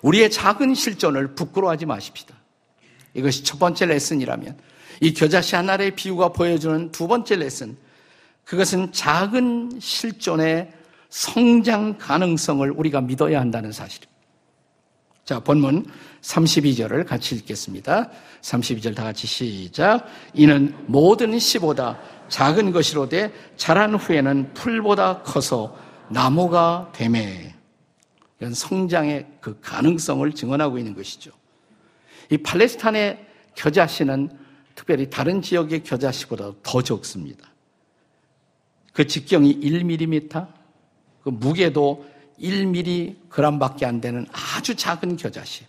우리의 0.04 0.30
작은 0.30 0.76
실존을 0.76 1.34
부끄러워하지 1.34 1.86
마십시다. 1.86 2.36
이것이 3.14 3.44
첫 3.44 3.58
번째 3.58 3.88
레슨이라면 3.88 4.58
이 5.02 5.14
겨자씨 5.14 5.56
하나의 5.56 5.92
비유가 5.92 6.30
보여주는 6.30 6.92
두 6.92 7.08
번째 7.08 7.38
레슨 7.38 7.78
그것은 8.44 8.92
작은 8.92 9.80
실존의 9.80 10.72
성장 11.14 11.96
가능성을 12.00 12.72
우리가 12.72 13.00
믿어야 13.00 13.40
한다는 13.40 13.72
사실입니다. 13.72 14.12
자, 15.24 15.40
본문 15.40 15.86
32절을 16.22 17.06
같이 17.06 17.36
읽겠습니다. 17.36 18.10
32절 18.42 18.96
다 18.96 19.04
같이 19.04 19.28
시작. 19.28 20.08
이는 20.34 20.76
모든 20.88 21.38
씨보다 21.38 22.00
작은 22.30 22.72
것이로되 22.72 23.32
자란 23.58 23.94
후에는 23.94 24.56
풀보다 24.56 25.22
커서 25.22 25.78
나무가 26.10 26.92
되매. 26.96 27.54
이런 28.40 28.56
성장의 28.56 29.28
그 29.40 29.60
가능성을 29.62 30.32
증언하고 30.32 30.80
있는 30.80 30.96
것이죠. 30.96 31.30
이 32.32 32.38
팔레스타인의 32.38 33.24
겨자씨는 33.54 34.36
특별히 34.74 35.12
다른 35.12 35.44
지역의 35.44 35.84
겨자씨보다 35.84 36.54
더 36.64 36.82
적습니다. 36.82 37.52
그 38.94 39.06
직경이 39.06 39.60
1mm, 39.60 40.63
그 41.24 41.30
무게도 41.30 42.06
1mg밖에 42.40 43.86
안 43.86 44.02
되는 44.02 44.26
아주 44.32 44.76
작은 44.76 45.18
겨자씨. 45.18 45.66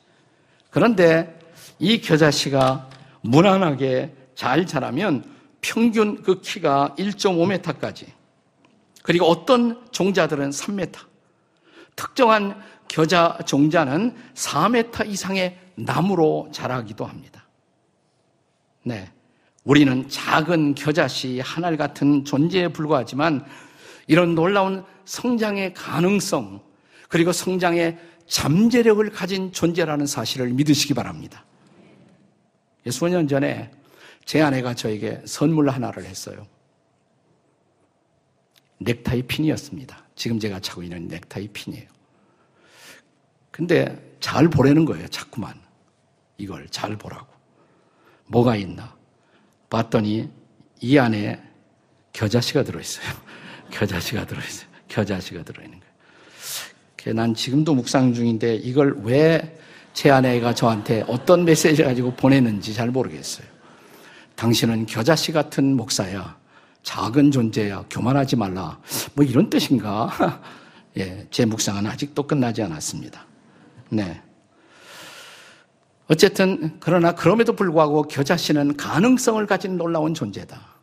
그런데 0.70 1.38
이 1.78 2.00
겨자씨가 2.00 2.88
무난하게 3.20 4.14
잘 4.34 4.66
자라면 4.66 5.24
평균 5.60 6.22
그 6.22 6.40
키가 6.40 6.94
1.5m까지. 6.98 8.06
그리고 9.02 9.26
어떤 9.26 9.82
종자들은 9.92 10.50
3m. 10.50 10.92
특정한 11.96 12.60
겨자 12.88 13.38
종자는 13.46 14.14
4m 14.34 15.08
이상의 15.08 15.58
나무로 15.76 16.48
자라기도 16.52 17.04
합니다. 17.04 17.46
네. 18.82 19.10
우리는 19.64 20.08
작은 20.08 20.74
겨자씨 20.74 21.40
하늘 21.40 21.76
같은 21.76 22.24
존재에 22.24 22.68
불과하지만 22.68 23.44
이런 24.06 24.34
놀라운 24.34 24.84
성장의 25.04 25.74
가능성, 25.74 26.62
그리고 27.08 27.32
성장의 27.32 27.98
잠재력을 28.26 29.08
가진 29.10 29.52
존재라는 29.52 30.06
사실을 30.06 30.48
믿으시기 30.50 30.94
바랍니다. 30.94 31.44
수년 32.90 33.28
전에 33.28 33.70
제 34.24 34.42
아내가 34.42 34.74
저에게 34.74 35.22
선물 35.26 35.68
하나를 35.70 36.04
했어요. 36.04 36.46
넥타이 38.78 39.22
핀이었습니다. 39.22 40.04
지금 40.14 40.38
제가 40.38 40.60
차고 40.60 40.82
있는 40.82 41.08
넥타이 41.08 41.48
핀이에요. 41.48 41.88
근데 43.50 44.16
잘 44.20 44.48
보라는 44.48 44.84
거예요, 44.84 45.06
자꾸만. 45.08 45.54
이걸 46.38 46.68
잘 46.68 46.96
보라고. 46.96 47.32
뭐가 48.26 48.56
있나? 48.56 48.96
봤더니 49.70 50.30
이 50.80 50.98
안에 50.98 51.42
겨자씨가 52.12 52.64
들어있어요. 52.64 53.06
겨자씨가 53.70 54.26
들어있어요. 54.26 54.68
겨자씨가 54.88 55.42
들어있는 55.42 55.80
거예요. 55.80 57.14
난 57.14 57.34
지금도 57.34 57.74
묵상 57.74 58.14
중인데 58.14 58.56
이걸 58.56 58.98
왜 59.02 59.64
제 59.94 60.10
아내가 60.10 60.52
저한테 60.52 61.04
어떤 61.06 61.44
메시지를 61.44 61.86
가지고 61.86 62.12
보내는지 62.14 62.74
잘 62.74 62.90
모르겠어요. 62.90 63.46
당신은 64.34 64.86
겨자씨 64.86 65.30
같은 65.32 65.76
목사야. 65.76 66.36
작은 66.82 67.30
존재야. 67.30 67.84
교만하지 67.88 68.36
말라. 68.36 68.78
뭐 69.14 69.24
이런 69.24 69.48
뜻인가? 69.48 70.42
예, 70.98 71.26
제 71.30 71.44
묵상은 71.46 71.86
아직도 71.86 72.24
끝나지 72.24 72.60
않았습니다. 72.62 73.24
네. 73.88 74.20
어쨌든 76.08 76.76
그러나 76.80 77.14
그럼에도 77.14 77.54
불구하고 77.54 78.02
겨자씨는 78.02 78.76
가능성을 78.76 79.46
가진 79.46 79.78
놀라운 79.78 80.12
존재다. 80.12 80.73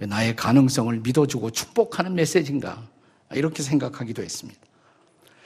나의 0.00 0.36
가능성을 0.36 1.00
믿어주고 1.00 1.50
축복하는 1.50 2.14
메시지인가 2.14 2.82
이렇게 3.32 3.62
생각하기도 3.62 4.22
했습니다. 4.22 4.60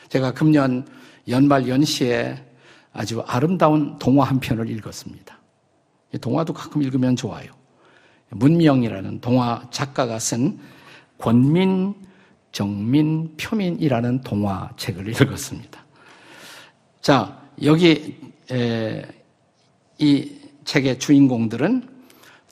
제가 0.08 0.32
금년 0.32 0.86
연말 1.28 1.68
연시에 1.68 2.44
아주 2.92 3.20
아름다운 3.26 3.98
동화 3.98 4.24
한 4.24 4.40
편을 4.40 4.68
읽었습니다. 4.70 5.38
동화도 6.20 6.52
가끔 6.52 6.82
읽으면 6.82 7.14
좋아요. 7.14 7.52
문명이라는 8.30 9.20
동화 9.20 9.68
작가가 9.70 10.18
쓴 10.18 10.58
권민, 11.18 11.94
정민, 12.52 13.36
표민이라는 13.36 14.22
동화 14.22 14.70
책을 14.76 15.08
읽었습니다. 15.08 15.84
자, 17.00 17.40
여기 17.62 18.18
에, 18.50 19.06
이 19.98 20.38
책의 20.64 20.98
주인공들은 20.98 21.88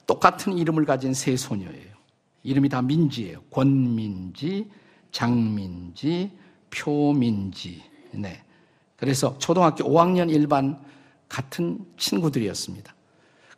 똑같은 0.07 0.57
이름을 0.57 0.85
가진 0.85 1.15
세 1.15 1.37
소녀예요. 1.37 1.88
이름이 2.49 2.69
다 2.71 2.81
민지예요. 2.81 3.43
권민지, 3.51 4.71
장민지, 5.13 6.31
표민지. 6.71 7.83
네. 8.13 8.43
그래서 8.97 9.37
초등학교 9.39 9.85
5학년 9.85 10.31
일반 10.31 10.79
같은 11.29 11.79
친구들이었습니다. 11.99 12.95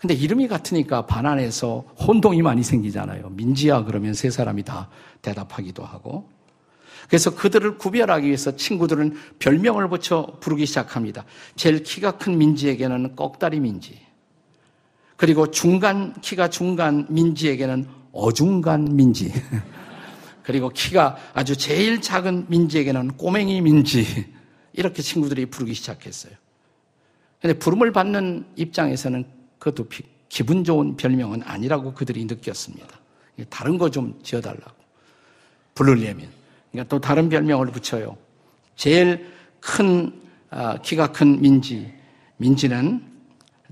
근데 0.00 0.14
이름이 0.14 0.48
같으니까 0.48 1.06
반안에서 1.06 1.84
혼동이 1.98 2.42
많이 2.42 2.62
생기잖아요. 2.62 3.30
민지야 3.30 3.84
그러면 3.84 4.14
세 4.14 4.30
사람이 4.30 4.64
다 4.64 4.88
대답하기도 5.22 5.84
하고. 5.84 6.28
그래서 7.08 7.34
그들을 7.34 7.78
구별하기 7.78 8.26
위해서 8.26 8.56
친구들은 8.56 9.16
별명을 9.38 9.88
붙여 9.88 10.38
부르기 10.40 10.66
시작합니다. 10.66 11.24
제일 11.54 11.82
키가 11.82 12.12
큰 12.12 12.38
민지에게는 12.38 13.14
꺽다리 13.14 13.60
민지. 13.60 14.00
그리고 15.16 15.50
중간, 15.50 16.14
키가 16.22 16.48
중간 16.48 17.06
민지에게는 17.10 17.99
어중간 18.12 18.96
민지. 18.96 19.32
그리고 20.42 20.68
키가 20.70 21.16
아주 21.34 21.56
제일 21.56 22.00
작은 22.00 22.46
민지에게는 22.48 23.16
꼬맹이 23.16 23.60
민지. 23.60 24.04
이렇게 24.72 25.02
친구들이 25.02 25.46
부르기 25.46 25.74
시작했어요. 25.74 26.32
근데 27.40 27.58
부름을 27.58 27.92
받는 27.92 28.46
입장에서는 28.56 29.24
그것도 29.58 29.88
기분 30.28 30.64
좋은 30.64 30.96
별명은 30.96 31.42
아니라고 31.42 31.94
그들이 31.94 32.24
느꼈습니다. 32.24 32.88
다른 33.48 33.78
거 33.78 33.88
좀 33.88 34.18
지어달라고. 34.22 34.80
부르려면. 35.74 36.28
그러니까 36.70 36.88
또 36.88 37.00
다른 37.00 37.28
별명을 37.28 37.68
붙여요. 37.68 38.16
제일 38.76 39.26
큰, 39.60 40.12
아, 40.50 40.76
키가 40.82 41.12
큰 41.12 41.40
민지. 41.40 41.92
민지는 42.36 43.02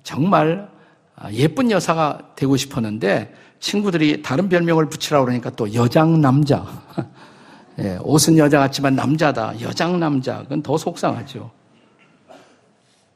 정말 0.03 0.69
아, 1.15 1.31
예쁜 1.33 1.71
여사가 1.71 2.35
되고 2.37 2.57
싶었는데 2.57 3.35
친구들이 3.61 4.23
다른 4.23 4.49
별명을 4.49 4.89
붙이라고 4.89 5.25
그러니까 5.27 5.51
또 5.51 5.73
여장 5.75 6.21
남자. 6.21 6.65
예, 7.81 7.99
옷은 8.03 8.39
여자 8.39 8.59
같지만 8.59 8.95
남자다. 8.97 9.61
여장 9.61 10.01
남자. 10.01 10.43
그건 10.43 10.63
더 10.63 10.77
속상하죠. 10.77 11.51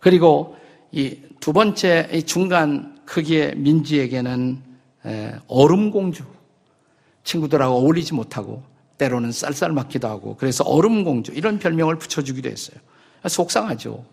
그리고 0.00 0.56
이 0.92 1.18
두 1.42 1.52
번째 1.52 2.08
이 2.12 2.22
중간 2.22 3.00
크기의 3.04 3.56
민지에게는 3.56 4.62
얼음공주. 5.48 6.22
친구들하고 7.24 7.74
어울리지 7.74 8.14
못하고 8.14 8.62
때로는 8.96 9.32
쌀쌀 9.32 9.72
맞기도 9.72 10.06
하고 10.06 10.36
그래서 10.36 10.62
얼음공주 10.62 11.32
이런 11.32 11.58
별명을 11.58 11.98
붙여주기도 11.98 12.48
했어요. 12.48 12.76
속상하죠. 13.26 14.04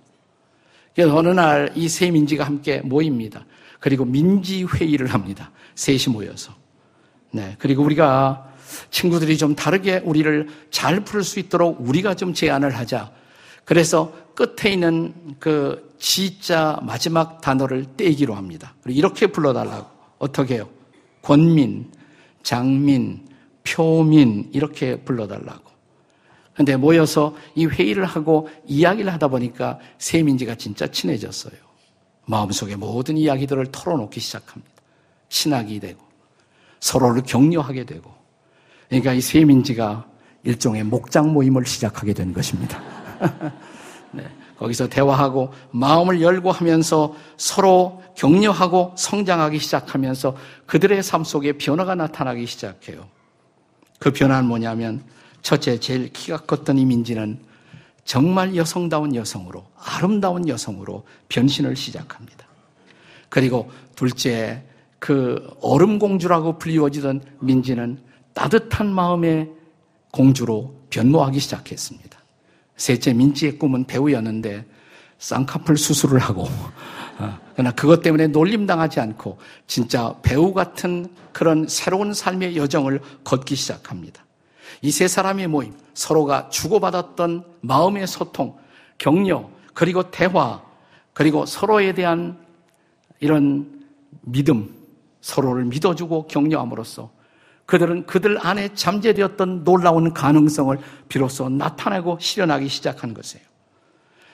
그래서 0.96 1.16
어느 1.16 1.28
날 1.30 1.72
이 1.76 1.88
세 1.88 2.10
민지가 2.10 2.44
함께 2.44 2.82
모입니다. 2.82 3.46
그리고 3.80 4.06
민지 4.06 4.64
회의를 4.64 5.08
합니다. 5.08 5.52
셋이 5.76 6.06
모여서. 6.10 6.54
네. 7.32 7.56
그리고 7.60 7.84
우리가 7.84 8.52
친구들이 8.92 9.38
좀 9.38 9.56
다르게 9.56 10.02
우리를 10.04 10.48
잘 10.72 11.04
풀 11.04 11.24
수 11.24 11.40
있도록 11.40 11.78
우리가 11.80 12.16
좀 12.16 12.34
제안을 12.34 12.76
하자. 12.78 13.12
그래서 13.66 14.14
끝에 14.36 14.74
있는 14.74 15.14
그 15.40 15.94
지자 16.00 16.80
마지막 16.84 17.42
단어를 17.42 17.86
떼기로 17.98 18.36
합니다. 18.36 18.74
이렇게 18.86 19.28
불러달라고. 19.28 19.88
어떻게 20.18 20.56
해요? 20.56 20.70
권민, 21.22 21.92
장민, 22.44 23.28
표민, 23.64 24.50
이렇게 24.54 24.96
불러달라고. 24.98 25.70
근데 26.56 26.76
모여서 26.76 27.36
이 27.56 27.66
회의를 27.66 28.06
하고 28.06 28.50
이야기를 28.68 29.14
하다 29.14 29.30
보니까 29.30 29.80
세민지가 29.98 30.56
진짜 30.56 30.88
친해졌어요. 30.88 31.69
마음속에 32.30 32.76
모든 32.76 33.18
이야기들을 33.18 33.72
털어놓기 33.72 34.20
시작합니다. 34.20 34.72
친하게 35.30 35.80
되고, 35.80 36.00
서로를 36.80 37.24
격려하게 37.24 37.86
되고, 37.86 38.14
그러니까 38.88 39.14
이 39.14 39.22
세민지가 39.22 40.06
일종의 40.44 40.84
목장 40.84 41.34
모임을 41.34 41.66
시작하게 41.66 42.14
된 42.14 42.32
것입니다. 42.32 42.80
네, 44.14 44.30
거기서 44.58 44.90
대화하고 44.90 45.52
마음을 45.72 46.22
열고 46.22 46.52
하면서 46.52 47.16
서로 47.36 48.04
격려하고 48.16 48.94
성장하기 48.96 49.58
시작하면서 49.58 50.36
그들의 50.68 51.02
삶 51.02 51.24
속에 51.24 51.54
변화가 51.54 51.96
나타나기 51.96 52.46
시작해요. 52.46 53.08
그 53.98 54.12
변화는 54.12 54.48
뭐냐면 54.48 55.04
첫째 55.42 55.80
제일 55.80 56.14
키가 56.14 56.42
컸던 56.42 56.78
이 56.78 56.86
민지는 56.86 57.40
정말 58.04 58.56
여성다운 58.56 59.16
여성으로 59.16 59.66
아름다운 59.76 60.48
여성으로 60.48 61.06
변신을 61.30 61.76
시작합니다. 61.76 62.48
그리고 63.30 63.72
둘째 63.96 64.64
그 64.98 65.50
얼음공주라고 65.62 66.58
불리워지던 66.58 67.22
민지는 67.40 68.00
따뜻한 68.34 68.92
마음의 68.94 69.50
공주로 70.12 70.74
변모하기 70.90 71.40
시작했습니다. 71.40 72.20
셋째 72.76 73.14
민지의 73.14 73.60
꿈은 73.60 73.86
배우였는데 73.86 74.66
쌍꺼풀 75.20 75.78
수술을 75.78 76.20
하고 76.20 76.48
어, 77.20 77.38
그러나 77.54 77.72
그것 77.72 78.02
때문에 78.02 78.28
놀림당하지 78.28 79.02
않고 79.02 79.38
진짜 79.68 80.16
배우 80.22 80.54
같은 80.54 81.08
그런 81.34 81.68
새로운 81.68 82.14
삶의 82.14 82.56
여정을 82.56 83.02
걷기 83.26 83.56
시작합니다. 83.56 84.24
이 84.82 84.92
세 84.92 85.08
사람의 85.08 85.48
모임, 85.48 85.74
서로가 85.94 86.50
주고받았던 86.50 87.44
마음의 87.62 88.08
소통, 88.08 88.58
격려, 88.98 89.50
그리고 89.74 90.10
대화, 90.12 90.62
그리고 91.14 91.46
서로에 91.46 91.94
대한 91.94 92.38
이런 93.20 93.84
믿음, 94.22 94.74
서로를 95.22 95.66
믿어주고 95.66 96.28
격려함으로써 96.28 97.12
그들은 97.66 98.06
그들 98.06 98.40
안에 98.46 98.74
잠재되었던 98.74 99.64
놀라운 99.64 100.14
가능성을 100.14 100.78
비로소 101.08 101.50
나타내고 101.50 102.18
실현하기 102.20 102.68
시작한 102.68 103.14
것이에요. 103.14 103.46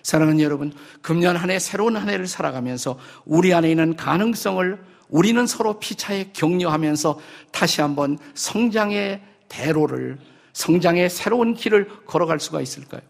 사랑하는 0.04 0.40
여러분, 0.42 0.72
금년 1.02 1.36
한 1.36 1.50
해 1.50 1.58
새로운 1.60 1.98
한 1.98 2.10
해를 2.10 2.28
살아가면서 2.28 2.98
우리 3.26 3.54
안에 3.54 3.72
있는 3.72 3.96
가능성을 3.96 4.80
우리는 5.10 5.48
서로 5.48 5.80
피차에 5.80 6.30
격려하면서 6.34 7.20
다시 7.52 7.82
한번 7.82 8.18
성장의 8.36 9.22
대로를, 9.50 10.18
성장의 10.56 11.10
새로운 11.10 11.54
길을 11.54 12.06
걸어갈 12.06 12.40
수가 12.40 12.62
있을까요? 12.62 13.02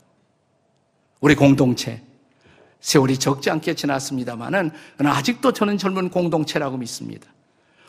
우리 1.21 1.35
공동체, 1.35 2.01
세월이 2.79 3.19
적지 3.19 3.51
않게 3.51 3.75
지났습니다만은 3.75 4.71
아직도 4.97 5.53
저는 5.53 5.77
젊은 5.77 6.09
공동체라고 6.09 6.77
믿습니다. 6.77 7.27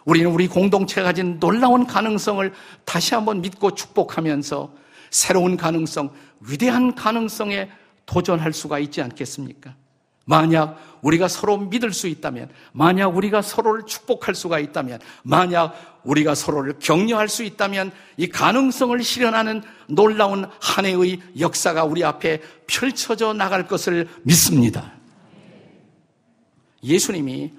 우리는 0.05 0.31
우리 0.31 0.47
공동체가 0.47 1.09
가진 1.09 1.40
놀라운 1.40 1.87
가능성을 1.87 2.53
다시 2.85 3.14
한번 3.14 3.40
믿고 3.40 3.75
축복하면서 3.75 4.73
새로운 5.11 5.57
가능성, 5.57 6.11
위대한 6.40 6.95
가능성에 6.95 7.71
도전할 8.05 8.53
수가 8.53 8.79
있지 8.79 9.01
않겠습니까? 9.01 9.75
만약 10.27 10.99
우리가 11.03 11.29
서로 11.29 11.57
믿을 11.57 11.93
수 11.93 12.09
있다면, 12.09 12.51
만약 12.73 13.17
우리가 13.17 13.43
서로를 13.43 13.87
축복할 13.87 14.35
수가 14.35 14.59
있다면, 14.59 14.99
만약 15.23 16.01
우리가 16.03 16.35
서로를 16.35 16.75
격려할 16.81 17.29
수 17.29 17.45
있다면 17.45 17.93
이 18.17 18.29
가능성을 18.29 19.01
실현하는 19.03 19.62
놀라운 19.89 20.47
한 20.61 20.85
해의 20.85 21.21
역사가 21.39 21.85
우리 21.85 22.05
앞에 22.05 22.43
펼쳐져 22.67 23.33
나갈 23.33 23.69
것을 23.69 24.09
믿습니다. 24.25 24.93
예수님이 26.83 27.53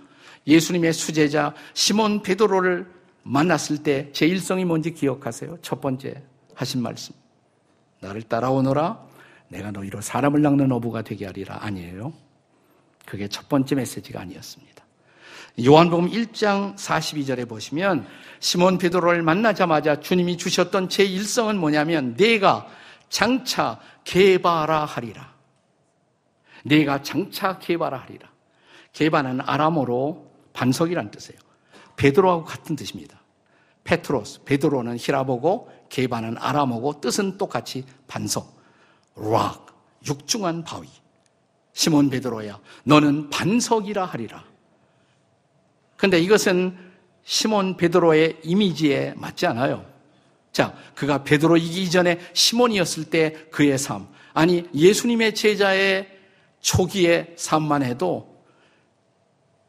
예수님의 0.46 0.94
수제자 0.94 1.54
시몬 1.74 2.22
베드로를 2.22 2.86
만났을 3.24 3.84
때 3.84 4.10
제 4.14 4.26
일성이 4.26 4.64
뭔지 4.66 4.94
기억하세요? 4.94 5.58
첫 5.62 5.82
번째 5.82 6.22
하신 6.54 6.82
말씀. 6.82 7.16
나를 8.02 8.24
따라오너라. 8.24 9.06
내가 9.50 9.72
너희로 9.72 10.02
사람을 10.02 10.42
낚는 10.42 10.72
어부가 10.72 11.02
되게 11.02 11.26
하리라. 11.26 11.60
아니에요. 11.62 12.14
그게 13.08 13.30
첫 13.30 13.48
번째 13.48 13.76
메시지가 13.76 14.20
아니었습니다. 14.20 14.86
요한복음 15.66 16.12
1장 16.12 16.76
42절에 16.76 17.48
보시면 17.48 18.06
시몬 18.40 18.78
베드로를 18.78 19.24
만나자마자 19.24 20.02
주님이 20.02 20.38
주셨던 20.38 20.90
제 20.90 21.06
일성은 21.06 21.58
뭐냐면 21.58 22.16
내가 22.16 22.68
장차 23.10 23.80
개바라 24.04 24.84
하리라. 24.84 25.34
내가 26.66 27.02
장차 27.02 27.58
개바라 27.60 27.98
하리라. 27.98 28.30
개바는 28.92 29.40
아람어로 29.42 30.30
반석이란 30.52 31.10
뜻이에요. 31.10 31.40
베드로하고 31.96 32.44
같은 32.44 32.76
뜻입니다. 32.76 33.22
페트로스, 33.86 34.44
베드로는 34.44 34.98
히라보고 34.98 35.72
게바는 35.90 36.38
아람어고 36.40 37.00
뜻은 37.00 37.38
똑같이 37.38 37.86
반석, 38.08 38.62
락, 39.16 39.66
육중한 40.06 40.66
바위. 40.66 40.90
시몬 41.78 42.10
베드로야, 42.10 42.60
너는 42.86 43.30
반석이라 43.30 44.04
하리라. 44.04 44.44
근데 45.96 46.20
이것은 46.20 46.76
시몬 47.24 47.78
베드로의 47.78 48.40
이미지에 48.44 49.14
맞지 49.16 49.46
않아요. 49.46 49.86
자, 50.52 50.74
그가 50.96 51.24
베드로이기 51.24 51.92
전에 51.92 52.20
시몬이었을 52.34 53.12
때 53.12 53.46
그의 53.52 53.78
삶, 53.78 54.08
아니 54.34 54.68
예수님의 54.74 55.36
제자의 55.36 56.10
초기의 56.62 57.36
삶만 57.38 57.84
해도 57.84 58.42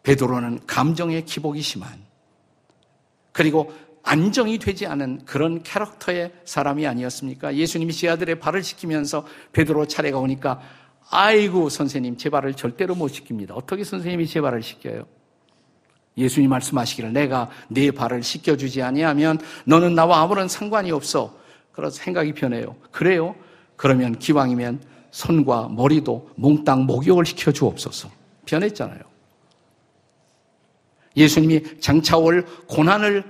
베드로는 0.02 0.60
감정의 0.66 1.26
기복이 1.26 1.60
심한 1.60 1.90
그리고 3.32 3.70
안정이 4.02 4.56
되지 4.58 4.86
않은 4.86 5.26
그런 5.26 5.62
캐릭터의 5.62 6.32
사람이 6.46 6.86
아니었습니까? 6.86 7.54
예수님이 7.54 7.92
제 7.92 8.08
아들의 8.08 8.40
발을 8.40 8.62
씻기면서 8.62 9.26
베드로 9.52 9.86
차례가 9.88 10.16
오니까 10.18 10.62
아이고 11.10 11.68
선생님 11.68 12.16
제 12.16 12.28
발을 12.28 12.54
절대로 12.54 12.94
못 12.94 13.08
씻깁니다. 13.08 13.54
어떻게 13.54 13.84
선생님이 13.84 14.26
제 14.26 14.40
발을 14.40 14.62
씻겨요? 14.62 15.06
예수님 16.16 16.50
말씀하시기를 16.50 17.12
내가 17.12 17.48
네 17.68 17.90
발을 17.90 18.22
씻겨주지 18.22 18.82
아니하면 18.82 19.38
너는 19.64 19.94
나와 19.94 20.20
아무런 20.20 20.48
상관이 20.48 20.90
없어. 20.90 21.38
그래서 21.72 21.96
생각이 21.96 22.32
변해요. 22.32 22.76
그래요? 22.90 23.36
그러면 23.76 24.18
기왕이면 24.18 24.82
손과 25.12 25.68
머리도 25.68 26.30
몽땅 26.34 26.82
목욕을 26.86 27.24
시켜 27.24 27.52
주옵소서. 27.52 28.10
변했잖아요. 28.46 29.00
예수님이 31.16 31.80
장차 31.80 32.16
올 32.16 32.44
고난을 32.66 33.24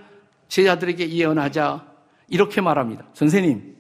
제자들에게 0.48 1.10
예언하자 1.10 1.86
이렇게 2.28 2.60
말합니다. 2.60 3.06
선생님, 3.14 3.76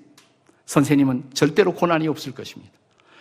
선생님은 0.66 1.30
절대로 1.34 1.74
고난이 1.74 2.06
없을 2.08 2.32
것입니다. 2.32 2.72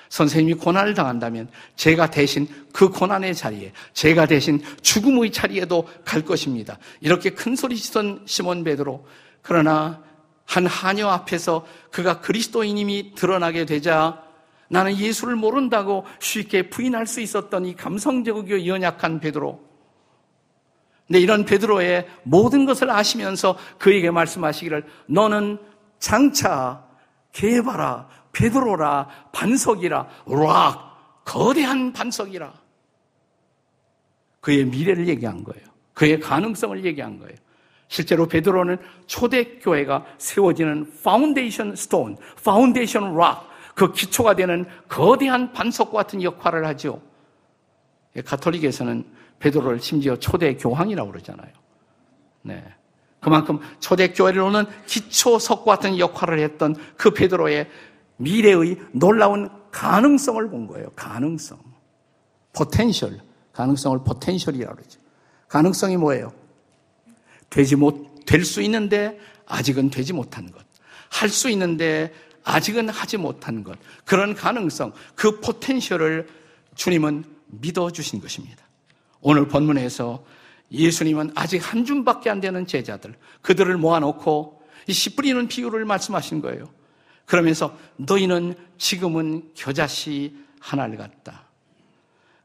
선생님이 0.10 0.60
고난을 0.60 0.94
당한다면 0.94 1.50
제가 1.76 2.10
대신 2.10 2.48
그 2.72 2.90
고난의 2.90 3.36
자리에 3.36 3.74
제가 3.94 4.26
대신 4.26 4.62
죽음의 4.82 5.32
자리에도 5.32 5.88
갈 6.06 6.24
것입니다. 6.24 6.78
이렇게 7.02 7.32
큰 7.32 7.56
소리 7.56 7.76
치던 7.76 8.24
시몬 8.26 8.64
베드로 8.64 9.06
그러나 9.42 10.02
한 10.46 10.66
하녀 10.66 11.10
앞에서 11.10 11.66
그가 11.92 12.22
그리스도인임이 12.22 13.16
드러나게 13.16 13.66
되자 13.66 14.24
나는 14.70 14.98
예수를 14.98 15.36
모른다고 15.36 16.06
쉽게 16.20 16.70
부인할 16.70 17.08
수 17.08 17.22
있었던 17.22 17.66
이 17.66 17.76
감성적이고 17.76 18.66
연약한 18.66 19.20
베드로. 19.20 19.68
근데 21.08 21.20
이런 21.20 21.46
베드로의 21.46 22.06
모든 22.24 22.66
것을 22.66 22.90
아시면서 22.90 23.58
그에게 23.78 24.12
말씀하시기를 24.12 24.86
너는 25.08 25.58
장차 26.00 26.87
게바라 27.38 28.08
베드로라 28.32 29.08
반석이라 29.32 30.08
rock 30.26 31.24
거대한 31.24 31.94
반석이라 31.94 32.52
그의 34.42 34.66
미래를 34.66 35.08
얘기한 35.08 35.44
거예요. 35.44 35.68
그의 35.94 36.20
가능성을 36.20 36.84
얘기한 36.86 37.20
거예요. 37.20 37.36
실제로 37.90 38.28
베드로는 38.28 38.78
초대교회가 39.06 40.06
세워지는 40.18 40.92
foundation 41.04 41.76
stone, 41.76 42.18
foundation 42.44 43.16
rock, 43.16 43.48
그 43.76 43.92
기초가 43.92 44.36
되는 44.36 44.66
거대한 44.88 45.54
반석과 45.54 45.92
같은 45.92 46.24
역할을 46.24 46.66
하죠. 46.68 47.02
가톨릭에서는 48.26 49.06
베드로를 49.40 49.80
심지어 49.80 50.16
초대 50.16 50.56
교황이라고 50.56 51.12
그러잖아요. 51.12 51.52
네. 52.42 52.64
그만큼 53.20 53.60
초대교회로는 53.80 54.66
기초석과 54.86 55.76
같은 55.76 55.98
역할을 56.00 56.40
했던 56.40 56.76
그 56.96 57.12
베드로의 57.12 57.70
미래의 58.18 58.78
놀라운 58.92 59.50
가능성을 59.72 60.50
본 60.50 60.68
거예요. 60.68 60.90
가능성. 60.96 61.60
Potential. 62.54 63.20
가능성을 63.54 64.00
potential이라고 64.04 64.76
그러죠. 64.76 65.00
가능성이 65.48 65.98
뭐예요? 65.98 66.34
되지 67.50 67.76
못, 67.76 68.26
될 68.26 68.44
수 68.44 68.62
있는데 68.62 69.20
아직은 69.46 69.90
되지 69.90 70.14
못한 70.14 70.52
것. 70.52 70.66
할 71.10 71.30
수 71.30 71.50
있는데 71.50 72.14
아직은 72.44 72.90
하지 72.90 73.18
못한 73.18 73.64
것. 73.64 73.78
그런 74.06 74.34
가능성, 74.36 74.94
그 75.16 75.40
potential을 75.40 76.28
주님은 76.76 77.24
믿어주신 77.48 78.22
것입니다. 78.22 78.64
오늘 79.22 79.48
본문에서 79.48 80.24
예수님은 80.72 81.32
아직 81.36 81.60
한 81.60 81.86
줌밖에 81.86 82.30
안 82.30 82.40
되는 82.42 82.66
제자들, 82.68 83.16
그들을 83.42 83.78
모아놓고 83.78 84.62
이 84.88 84.94
씨 84.94 85.16
뿌리는 85.16 85.48
비유를 85.48 85.86
말씀하신 85.86 86.42
거예요. 86.42 86.70
그러면서 87.26 87.78
너희는 87.98 88.56
지금은 88.78 89.52
겨자씨 89.54 90.36
하나를 90.60 90.98
같다. 90.98 91.44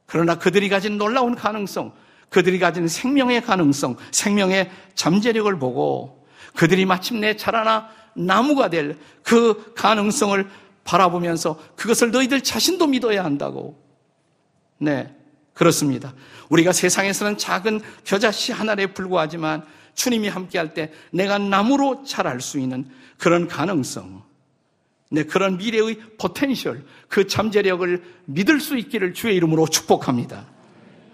그러나 0.06 0.38
그들이 0.38 0.68
가진 0.68 0.98
놀라운 0.98 1.34
가능성, 1.34 1.92
그들이 2.28 2.58
가진 2.58 2.88
생명의 2.88 3.42
가능성, 3.42 3.96
생명의 4.10 4.70
잠재력을 4.94 5.56
보고 5.58 6.26
그들이 6.56 6.84
마침내 6.84 7.36
자라나 7.36 7.88
나무가 8.14 8.68
될 8.68 8.98
그 9.22 9.72
가능성을 9.74 10.48
바라보면서 10.84 11.58
그것을 11.76 12.10
너희들 12.10 12.42
자신도 12.42 12.88
믿어야 12.88 13.24
한다고. 13.24 13.80
네, 14.78 15.14
그렇습니다. 15.54 16.14
우리가 16.48 16.72
세상에서는 16.72 17.38
작은 17.38 17.80
겨자씨 18.04 18.52
하나에 18.52 18.86
불과하지만 18.86 19.64
주님이 19.94 20.28
함께할 20.28 20.74
때 20.74 20.92
내가 21.10 21.38
나무로 21.38 22.04
자랄 22.04 22.40
수 22.40 22.58
있는 22.58 22.88
그런 23.18 23.46
가능성, 23.46 24.22
네, 25.10 25.24
그런 25.24 25.58
미래의 25.58 26.00
potential, 26.18 26.84
그 27.08 27.26
잠재력을 27.26 28.02
믿을 28.24 28.60
수 28.60 28.78
있기를 28.78 29.12
주의 29.12 29.36
이름으로 29.36 29.66
축복합니다. 29.66 30.46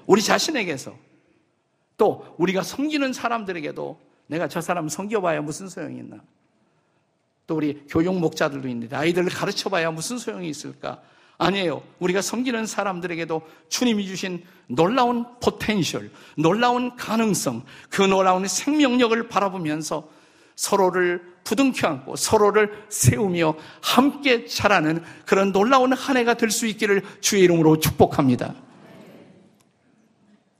우리 0.07 0.22
자신에게서 0.22 0.96
또 1.96 2.35
우리가 2.38 2.62
섬기는 2.62 3.12
사람들에게도 3.12 4.01
내가 4.29 4.46
저 4.46 4.61
사람 4.61 4.88
섬겨봐야 4.88 5.42
무슨 5.42 5.68
소용이 5.68 5.98
있나? 5.98 6.18
또 7.48 7.57
우리 7.57 7.83
교육 7.88 8.16
목자들도 8.18 8.68
있는데 8.68 8.94
아이들을 8.94 9.31
가르쳐봐야 9.31 9.90
무슨 9.90 10.18
소용이 10.18 10.48
있을까? 10.48 11.03
아니에요. 11.38 11.83
우리가 12.01 12.20
섬기는 12.20 12.66
사람들에게도 12.66 13.42
주님이 13.68 14.07
주신 14.07 14.44
놀라운 14.66 15.24
potential, 15.40 16.11
놀라운 16.37 16.96
가능성, 16.96 17.64
그 17.88 18.03
놀라운 18.03 18.46
생명력을 18.46 19.29
바라보면서 19.29 20.09
서로를 20.57 21.22
부둥켜 21.44 21.87
안고 21.87 22.16
서로를 22.16 22.85
세우며 22.88 23.55
함께 23.81 24.44
자라는 24.44 25.03
그런 25.24 25.53
놀라운 25.53 25.92
한 25.92 26.16
해가 26.16 26.35
될 26.35 26.51
수 26.51 26.66
있기를 26.66 27.03
주의 27.20 27.44
이름으로 27.44 27.79
축복합니다. 27.79 28.55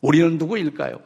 우리는 0.01 0.39
누구일까요? 0.39 1.01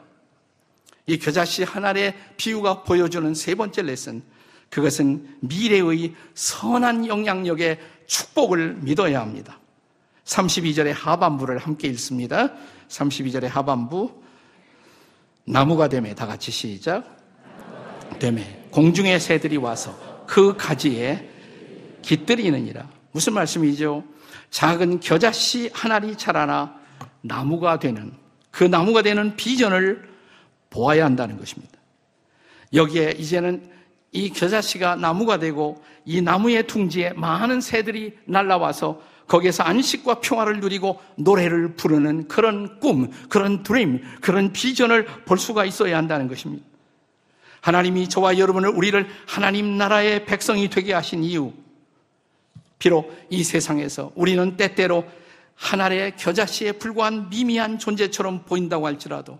이 1.07 1.17
겨자씨 1.17 1.63
하나의 1.63 2.15
비유가 2.37 2.83
보여주는 2.83 3.33
세 3.33 3.55
번째 3.55 3.81
레슨. 3.81 4.21
그것은 4.69 5.37
미래의 5.41 6.13
선한 6.35 7.07
영향력의 7.07 7.79
축복을 8.05 8.75
믿어야 8.81 9.21
합니다. 9.21 9.59
32절의 10.25 10.93
하반부를 10.93 11.57
함께 11.57 11.87
읽습니다. 11.89 12.51
32절의 12.87 13.47
하반부. 13.47 14.23
나무가 15.45 15.87
됨에 15.87 16.15
다 16.15 16.25
같이 16.25 16.51
시작. 16.51 17.17
됨에 18.19 18.67
공중의 18.71 19.19
새들이 19.19 19.57
와서 19.57 20.25
그 20.25 20.55
가지에 20.55 21.29
깃들이느니라. 22.01 22.87
무슨 23.11 23.33
말씀이죠? 23.33 24.03
작은 24.49 24.99
겨자씨 24.99 25.69
하나리 25.73 26.15
자라나 26.15 26.75
나무가 27.21 27.79
되는 27.79 28.13
그 28.51 28.63
나무가 28.63 29.01
되는 29.01 29.35
비전을 29.35 30.09
보아야 30.69 31.05
한다는 31.05 31.37
것입니다. 31.37 31.73
여기에 32.73 33.15
이제는 33.17 33.69
이 34.11 34.29
겨자씨가 34.29 34.95
나무가 34.95 35.39
되고 35.39 35.83
이 36.05 36.21
나무의 36.21 36.67
둥지에 36.67 37.13
많은 37.13 37.61
새들이 37.61 38.17
날라와서 38.25 39.01
거기에서 39.33 39.63
안식과 39.63 40.19
평화를 40.19 40.59
누리고 40.59 41.01
노래를 41.15 41.73
부르는 41.73 42.27
그런 42.27 42.79
꿈, 42.79 43.09
그런 43.29 43.63
드림, 43.63 44.03
그런 44.21 44.53
비전을 44.53 45.05
볼 45.25 45.39
수가 45.39 45.65
있어야 45.65 45.97
한다는 45.97 46.27
것입니다. 46.27 46.63
하나님이 47.61 48.09
저와 48.09 48.37
여러분을 48.37 48.69
우리를 48.69 49.07
하나님 49.25 49.75
나라의 49.75 50.25
백성이 50.25 50.69
되게 50.69 50.93
하신 50.93 51.23
이유. 51.23 51.51
비록 52.77 53.11
이 53.31 53.43
세상에서 53.43 54.11
우리는 54.13 54.55
때때로 54.55 55.03
하나의 55.55 56.15
겨자씨에 56.15 56.73
불과한 56.73 57.31
미미한 57.31 57.79
존재처럼 57.79 58.43
보인다고 58.43 58.85
할지라도 58.85 59.39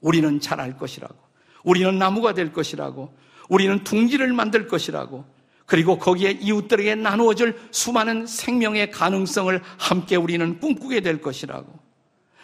우리는 0.00 0.40
잘알 0.40 0.78
것이라고. 0.78 1.16
우리는 1.64 1.98
나무가 1.98 2.32
될 2.32 2.50
것이라고. 2.50 3.14
우리는 3.50 3.84
둥지를 3.84 4.32
만들 4.32 4.68
것이라고. 4.68 5.26
그리고 5.66 5.98
거기에 5.98 6.32
이웃들에게 6.32 6.96
나누어질 6.96 7.58
수많은 7.70 8.26
생명의 8.26 8.90
가능성을 8.90 9.60
함께 9.78 10.16
우리는 10.16 10.58
꿈꾸게 10.60 11.00
될 11.00 11.20
것이라고. 11.20 11.72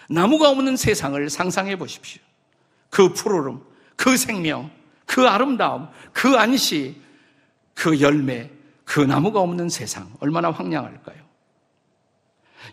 나무가 0.08 0.50
없는 0.50 0.76
세상을 0.76 1.28
상상해 1.30 1.76
보십시오. 1.76 2.22
그 2.88 3.12
푸르름, 3.12 3.62
그 3.96 4.16
생명, 4.16 4.70
그 5.06 5.28
아름다움, 5.28 5.88
그 6.12 6.36
안시, 6.36 6.96
그 7.74 8.00
열매, 8.00 8.50
그 8.84 9.00
나무가 9.00 9.40
없는 9.40 9.68
세상 9.68 10.12
얼마나 10.20 10.50
황량할까요? 10.50 11.16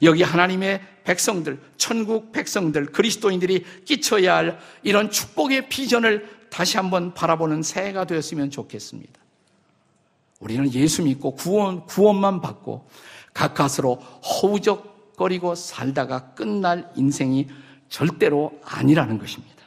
여기 0.01 0.23
하나님의 0.23 0.81
백성들, 1.03 1.59
천국 1.77 2.31
백성들, 2.31 2.87
그리스도인들이 2.87 3.63
끼쳐야 3.85 4.35
할 4.35 4.59
이런 4.83 5.09
축복의 5.09 5.69
비전을 5.69 6.47
다시 6.49 6.77
한번 6.77 7.13
바라보는 7.13 7.63
새해가 7.63 8.05
되었으면 8.05 8.49
좋겠습니다. 8.49 9.26
우리는 10.39 10.71
예수 10.73 11.03
믿고 11.03 11.35
구원, 11.35 11.85
구원만 11.85 12.41
받고 12.41 12.87
가까스로 13.33 13.95
허우적거리고 13.95 15.55
살다가 15.55 16.33
끝날 16.33 16.91
인생이 16.95 17.47
절대로 17.89 18.59
아니라는 18.63 19.17
것입니다. 19.17 19.57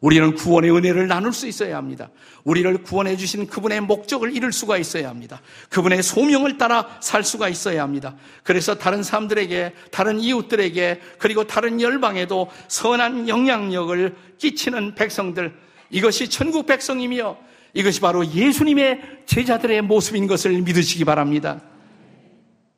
우리는 0.00 0.34
구원의 0.34 0.70
은혜를 0.70 1.08
나눌 1.08 1.32
수 1.32 1.48
있어야 1.48 1.76
합니다. 1.76 2.08
우리를 2.44 2.82
구원해 2.84 3.16
주신 3.16 3.48
그분의 3.48 3.80
목적을 3.80 4.34
이룰 4.34 4.52
수가 4.52 4.78
있어야 4.78 5.08
합니다. 5.08 5.40
그분의 5.70 6.04
소명을 6.04 6.56
따라 6.56 6.98
살 7.00 7.24
수가 7.24 7.48
있어야 7.48 7.82
합니다. 7.82 8.14
그래서 8.44 8.76
다른 8.76 9.02
사람들에게, 9.02 9.74
다른 9.90 10.20
이웃들에게, 10.20 11.00
그리고 11.18 11.46
다른 11.48 11.80
열방에도 11.80 12.48
선한 12.68 13.28
영향력을 13.28 14.16
끼치는 14.38 14.94
백성들, 14.94 15.52
이것이 15.90 16.30
천국 16.30 16.66
백성이며 16.66 17.36
이것이 17.74 18.00
바로 18.00 18.26
예수님의 18.26 19.22
제자들의 19.26 19.82
모습인 19.82 20.26
것을 20.26 20.60
믿으시기 20.62 21.04
바랍니다. 21.04 21.60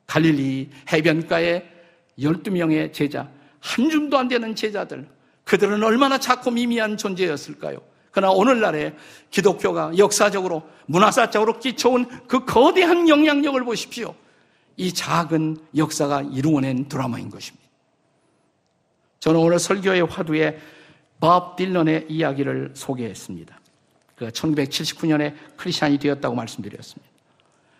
갈릴리 0.07 0.69
해변가에 0.91 1.63
12명의 2.19 2.91
제자, 2.93 3.29
한 3.59 3.89
줌도 3.89 4.17
안 4.17 4.27
되는 4.27 4.55
제자들, 4.55 5.07
그들은 5.45 5.83
얼마나 5.83 6.17
작고 6.17 6.51
미미한 6.51 6.97
존재였을까요? 6.97 7.79
그러나 8.11 8.33
오늘날에 8.33 8.93
기독교가 9.29 9.97
역사적으로, 9.97 10.63
문화사적으로 10.85 11.59
끼쳐온 11.59 12.27
그 12.27 12.45
거대한 12.45 13.07
영향력을 13.07 13.63
보십시오. 13.63 14.13
이 14.75 14.93
작은 14.93 15.57
역사가 15.75 16.23
이루어낸 16.23 16.89
드라마인 16.89 17.29
것입니다. 17.29 17.65
저는 19.19 19.39
오늘 19.39 19.59
설교의 19.59 20.07
화두에 20.07 20.59
밥 21.19 21.55
딜런의 21.55 22.07
이야기를 22.09 22.71
소개했습니다. 22.73 23.60
그가 24.21 24.29
1979년에 24.29 25.33
크리스찬이 25.57 25.97
되었다고 25.97 26.35
말씀드렸습니다. 26.35 27.11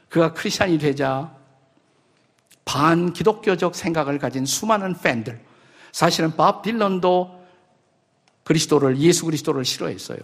그가 0.10 0.34
크리스찬이 0.34 0.80
되자 0.80 1.32
반 2.66 3.14
기독교적 3.14 3.76
생각을 3.76 4.18
가진 4.18 4.46
수많은 4.48 4.96
팬들, 4.96 5.40
사실은 5.92 6.36
밥 6.36 6.64
딜런도 6.64 7.40
그리스도를 8.44 8.98
예수 8.98 9.26
그리스도를 9.26 9.64
싫어했어요. 9.66 10.18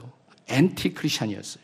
anti-Christian이었어요. 0.47 1.63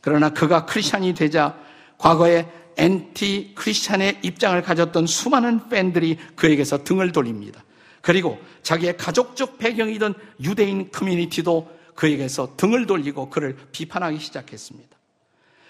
그러나 0.00 0.30
그가 0.30 0.64
크리스천이 0.64 1.14
되자 1.14 1.58
과거에 1.96 2.46
anti-Christian의 2.76 4.20
입장을 4.22 4.62
가졌던 4.62 5.08
수많은 5.08 5.68
팬들이 5.68 6.16
그에게서 6.36 6.84
등을 6.84 7.10
돌립니다. 7.10 7.64
그리고 8.02 8.38
자기의 8.62 8.96
가족적 8.96 9.58
배경이던 9.58 10.14
유대인 10.44 10.92
커뮤니티도 10.92 11.77
그에게서 11.98 12.54
등을 12.56 12.86
돌리고 12.86 13.28
그를 13.28 13.56
비판하기 13.72 14.20
시작했습니다. 14.20 14.96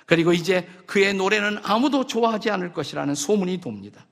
그리고 0.04 0.34
이제 0.34 0.68
그의 0.84 1.14
노래는 1.14 1.60
아무도 1.62 2.06
좋아하지 2.06 2.50
않을 2.50 2.74
것이라는 2.74 3.14
소문이 3.14 3.62
돕니다. 3.62 4.04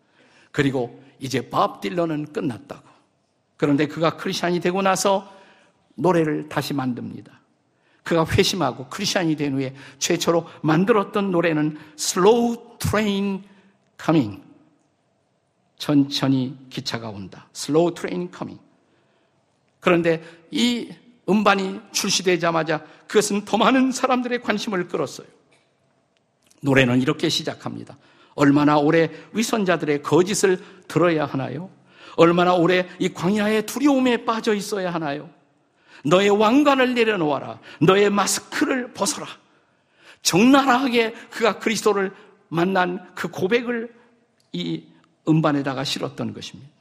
그리고 0.51 1.05
이제 1.19 1.51
밥 1.51 1.83
딜런은 1.83 2.33
끝났다고. 2.33 2.89
그런데 3.59 3.87
그가 3.87 4.17
크리스찬이 4.17 4.61
되고 4.61 4.81
나서 4.81 5.31
노래를 5.97 6.49
다시 6.49 6.73
만듭니다. 6.73 7.39
그가 8.03 8.25
회심하고 8.25 8.87
크리스찬이 8.89 9.37
된 9.37 9.53
후에 9.53 9.75
최초로 9.99 10.49
만들었던 10.63 11.31
노래는 11.31 11.77
Slow 11.99 12.79
Train 12.79 13.45
Coming. 14.03 14.43
천천히 15.77 16.57
기차가 16.71 17.11
온다. 17.11 17.47
Slow 17.55 17.95
Train 17.95 18.31
Coming. 18.35 18.63
그런데 19.81 20.23
이 20.51 20.89
음반이 21.29 21.81
출시되자마자 21.93 22.85
그것은 23.07 23.45
더 23.45 23.57
많은 23.57 23.93
사람들의 23.93 24.43
관심을 24.43 24.89
끌었어요. 24.89 25.27
노래는 26.63 27.03
이렇게 27.03 27.29
시작합니다. 27.29 27.97
얼마나 28.35 28.77
오래 28.79 29.11
위선자들의 29.33 30.03
거짓을 30.03 30.63
들어야 30.89 31.27
하나요? 31.27 31.71
얼마나 32.17 32.55
오래 32.55 32.89
이 32.99 33.13
광야의 33.13 33.67
두려움에 33.67 34.25
빠져 34.25 34.55
있어야 34.55 34.93
하나요? 34.93 35.31
너의 36.05 36.31
왕관을 36.31 36.95
내려놓아라. 36.95 37.59
너의 37.81 38.11
마스크를 38.11 38.93
벗어라. 38.93 39.27
적나라하게 40.23 41.13
그가 41.31 41.59
그리스도를 41.59 42.13
만난 42.49 43.13
그 43.15 43.29
고백을 43.29 43.93
이 44.53 44.85
음반에다가 45.29 45.85
실었던 45.85 46.33
것입니다. 46.33 46.76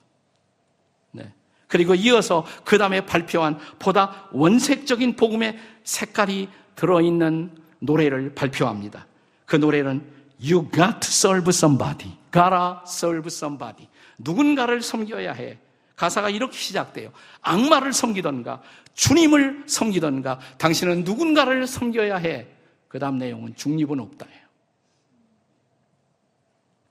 네. 1.65 1.77
그리고 1.77 1.95
이어서 1.95 2.45
그 2.63 2.77
다음에 2.77 3.05
발표한 3.05 3.57
보다 3.79 4.27
원색적인 4.31 5.15
복음의 5.15 5.57
색깔이 5.83 6.49
들어있는 6.75 7.51
노래를 7.79 8.35
발표합니다. 8.35 9.07
그 9.45 9.55
노래는 9.55 10.13
You 10.39 10.69
got 10.71 10.99
to 10.99 11.09
serve 11.09 11.49
somebody. 11.49 12.11
gotta 12.31 12.79
serve 12.85 13.27
somebody. 13.27 13.87
누군가를 14.17 14.81
섬겨야 14.81 15.33
해. 15.33 15.57
가사가 15.95 16.29
이렇게 16.29 16.57
시작돼요. 16.57 17.11
악마를 17.41 17.93
섬기던가, 17.93 18.61
주님을 18.95 19.63
섬기던가, 19.67 20.39
당신은 20.57 21.05
누군가를 21.05 21.67
섬겨야 21.67 22.17
해. 22.17 22.47
그 22.89 22.99
다음 22.99 23.17
내용은 23.17 23.55
중립은 23.55 23.99
없다. 23.99 24.25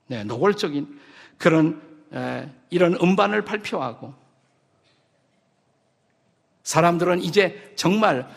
네, 0.06 0.24
노골적인 0.24 1.00
그런, 1.38 1.80
에, 2.12 2.48
이런 2.70 2.94
음반을 2.94 3.44
발표하고, 3.44 4.14
사람들은 6.64 7.22
이제 7.22 7.72
정말 7.76 8.28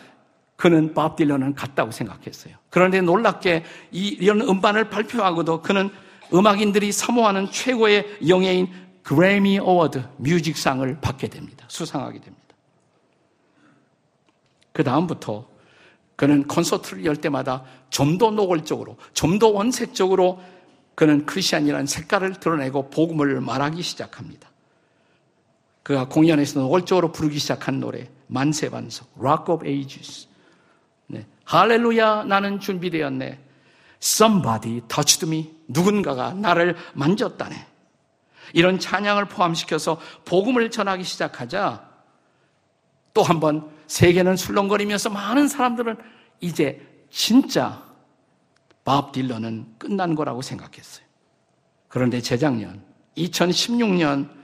그는 0.56 0.94
밥 0.94 1.16
딜런은 1.16 1.54
갔다고 1.54 1.90
생각했어요. 1.90 2.54
그런데 2.70 3.00
놀랍게 3.00 3.64
이, 3.92 4.08
이런 4.08 4.40
음반을 4.42 4.90
발표하고도 4.90 5.62
그는 5.62 5.90
음악인들이 6.32 6.92
사모하는 6.92 7.50
최고의 7.50 8.18
영예인 8.28 8.68
그래미 9.02 9.58
어워드 9.58 10.02
뮤직상을 10.18 11.00
받게 11.00 11.28
됩니다. 11.28 11.64
수상하게 11.68 12.20
됩니다. 12.20 12.44
그 14.72 14.84
다음부터 14.84 15.48
그는 16.16 16.46
콘서트를 16.46 17.04
열 17.04 17.16
때마다 17.16 17.64
좀 17.90 18.18
더 18.18 18.30
노골적으로, 18.30 18.96
좀 19.14 19.38
더 19.38 19.48
원색적으로 19.48 20.40
그는 20.94 21.24
크리스천이라는 21.24 21.86
색깔을 21.86 22.34
드러내고 22.40 22.90
복음을 22.90 23.40
말하기 23.40 23.80
시작합니다. 23.82 24.50
그가 25.88 26.06
공연에서 26.06 26.60
노골적으로 26.60 27.12
부르기 27.12 27.38
시작한 27.38 27.80
노래 27.80 28.10
만세 28.26 28.68
반석, 28.68 29.08
Rock 29.18 29.54
of 29.54 29.66
Ages. 29.66 30.28
네. 31.06 31.24
할렐루야, 31.44 32.24
나는 32.24 32.60
준비되었네. 32.60 33.38
Somebody 34.02 34.82
touched 34.86 35.26
me. 35.26 35.50
누군가가 35.66 36.34
나를 36.34 36.76
만졌다네. 36.92 37.66
이런 38.52 38.78
찬양을 38.78 39.28
포함시켜서 39.28 39.98
복음을 40.26 40.70
전하기 40.70 41.04
시작하자 41.04 41.88
또 43.14 43.22
한 43.22 43.40
번 43.40 43.70
세계는 43.86 44.36
술렁거리면서 44.36 45.08
많은 45.08 45.48
사람들은 45.48 45.96
이제 46.42 46.86
진짜 47.08 47.82
밥 48.84 49.12
딜런은 49.12 49.78
끝난 49.78 50.14
거라고 50.14 50.42
생각했어요. 50.42 51.06
그런데 51.88 52.20
재작년 52.20 52.82
2016년 53.16 54.37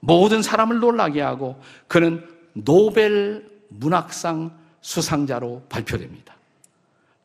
모든 0.00 0.42
사람을 0.42 0.78
놀라게 0.78 1.20
하고 1.20 1.60
그는 1.88 2.26
노벨 2.52 3.48
문학상 3.68 4.56
수상자로 4.80 5.64
발표됩니다. 5.68 6.36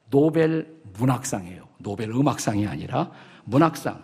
노벨 0.10 0.68
문학상이에요. 0.98 1.68
노벨 1.78 2.10
음악상이 2.12 2.68
아니라 2.68 3.12
문학상. 3.46 4.04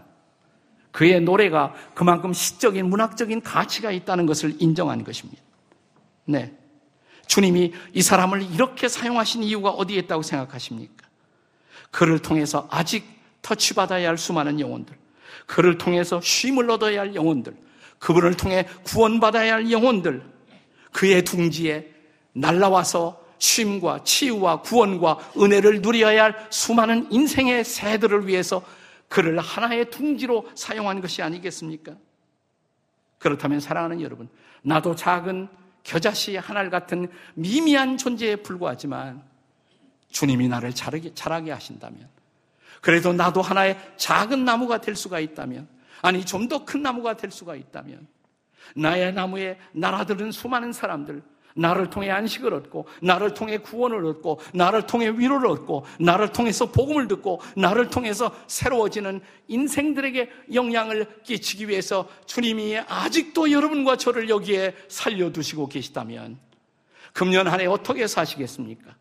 그의 0.91 1.21
노래가 1.21 1.73
그만큼 1.93 2.34
시적인 2.34 2.89
문학적인 2.89 3.41
가치가 3.41 3.91
있다는 3.91 4.25
것을 4.25 4.56
인정한 4.60 5.03
것입니다. 5.03 5.41
네. 6.25 6.58
주님이 7.27 7.73
이 7.93 8.01
사람을 8.01 8.41
이렇게 8.53 8.88
사용하신 8.88 9.43
이유가 9.43 9.69
어디에 9.69 9.97
있다고 9.99 10.23
생각하십니까? 10.23 11.08
그를 11.91 12.19
통해서 12.19 12.67
아직 12.71 13.06
터치받아야 13.41 14.10
할 14.10 14.17
수많은 14.17 14.60
영혼들, 14.60 14.95
그를 15.45 15.77
통해서 15.77 16.19
쉼을 16.21 16.69
얻어야 16.69 17.01
할 17.01 17.15
영혼들, 17.15 17.56
그분을 17.99 18.36
통해 18.36 18.67
구원받아야 18.83 19.55
할 19.55 19.71
영혼들, 19.71 20.23
그의 20.91 21.23
둥지에 21.23 21.91
날라와서 22.33 23.25
쉼과 23.39 24.03
치유와 24.03 24.62
구원과 24.62 25.31
은혜를 25.38 25.81
누려야 25.81 26.23
할 26.23 26.47
수많은 26.49 27.12
인생의 27.12 27.63
새들을 27.63 28.27
위해서 28.27 28.63
그를 29.07 29.39
하나의 29.39 29.89
둥지로 29.89 30.49
사용한 30.55 31.01
것이 31.01 31.21
아니겠습니까? 31.21 31.93
그렇다면 33.19 33.60
사랑하는 33.60 34.01
여러분, 34.01 34.29
나도 34.62 34.95
작은 34.95 35.47
겨자씨 35.83 36.36
하나 36.36 36.69
같은 36.69 37.07
미미한 37.33 37.97
존재에 37.97 38.38
불과하지만 38.38 39.23
주님이 40.10 40.47
나를 40.47 40.73
자라게, 40.73 41.13
자라게 41.13 41.51
하신다면, 41.51 42.10
그래도 42.81 43.13
나도 43.13 43.41
하나의 43.41 43.77
작은 43.97 44.43
나무가 44.45 44.79
될 44.79 44.95
수가 44.95 45.19
있다면, 45.19 45.67
아니, 46.01 46.23
좀 46.25 46.47
더 46.47 46.65
큰 46.65 46.81
나무가 46.81 47.15
될 47.15 47.31
수가 47.31 47.55
있다면 47.55 48.07
나의 48.75 49.13
나무에 49.13 49.57
날아드는 49.73 50.31
수많은 50.31 50.73
사람들, 50.73 51.21
나를 51.55 51.89
통해 51.89 52.12
안식을 52.12 52.53
얻고, 52.53 52.86
나를 53.01 53.33
통해 53.33 53.57
구원을 53.57 54.05
얻고, 54.05 54.39
나를 54.53 54.86
통해 54.86 55.10
위로를 55.10 55.49
얻고, 55.49 55.86
나를 55.99 56.31
통해서 56.31 56.67
복음을 56.71 57.07
듣고, 57.07 57.41
나를 57.55 57.89
통해서 57.89 58.31
새로워지는 58.47 59.21
인생들에게 59.47 60.29
영향을 60.53 61.23
끼치기 61.23 61.67
위해서 61.67 62.07
주님이 62.27 62.77
아직도 62.88 63.51
여러분과 63.51 63.95
저를 63.95 64.29
여기에 64.29 64.75
살려두시고 64.88 65.67
계시다면, 65.69 66.38
금년 67.13 67.47
한 67.47 67.60
해 67.60 67.65
어떻게 67.65 68.05
사시겠습니까? 68.05 68.95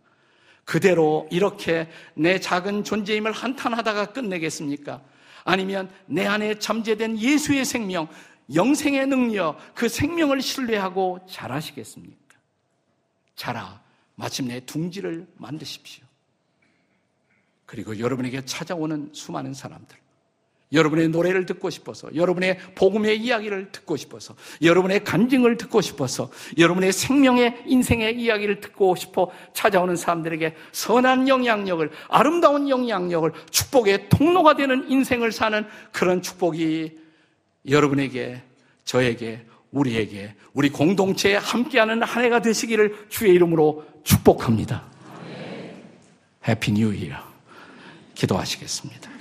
그대로 0.64 1.28
이렇게 1.30 1.88
내 2.14 2.40
작은 2.40 2.84
존재임을 2.84 3.32
한탄하다가 3.32 4.06
끝내겠습니까? 4.06 5.02
아니면 5.46 5.88
내 6.06 6.26
안에 6.26 6.58
잠재된 6.58 7.18
예수의 7.18 7.64
생명, 7.64 8.08
영생의 8.52 9.06
능력, 9.06 9.58
그 9.74 9.88
생명을 9.88 10.42
신뢰하고 10.42 11.20
잘하시겠습니까? 11.30 12.36
자라, 13.36 13.80
마침내 14.16 14.60
둥지를 14.66 15.26
만드십시오. 15.36 16.04
그리고 17.64 17.98
여러분에게 17.98 18.44
찾아오는 18.44 19.10
수많은 19.12 19.54
사람들, 19.54 19.96
여러분의 20.72 21.08
노래를 21.08 21.46
듣고 21.46 21.70
싶어서, 21.70 22.08
여러분의 22.14 22.58
복음의 22.74 23.20
이야기를 23.20 23.70
듣고 23.70 23.96
싶어서, 23.96 24.34
여러분의 24.62 25.04
간증을 25.04 25.56
듣고 25.56 25.80
싶어서, 25.80 26.30
여러분의 26.58 26.92
생명의 26.92 27.62
인생의 27.66 28.20
이야기를 28.20 28.60
듣고 28.60 28.96
싶어 28.96 29.30
찾아오는 29.54 29.94
사람들에게 29.94 30.54
선한 30.72 31.28
영향력을, 31.28 31.88
아름다운 32.08 32.68
영향력을, 32.68 33.32
축복의 33.50 34.08
통로가 34.08 34.56
되는 34.56 34.90
인생을 34.90 35.30
사는 35.30 35.64
그런 35.92 36.20
축복이 36.20 36.98
여러분에게, 37.68 38.42
저에게, 38.84 39.46
우리에게, 39.70 40.34
우리 40.52 40.70
공동체에 40.70 41.36
함께하는 41.36 42.02
한 42.02 42.24
해가 42.24 42.40
되시기를 42.40 43.06
주의 43.08 43.32
이름으로 43.34 43.84
축복합니다. 44.04 44.84
Happy 46.48 46.72
New 46.72 46.94
Year. 46.94 47.16
기도하시겠습니다. 48.14 49.15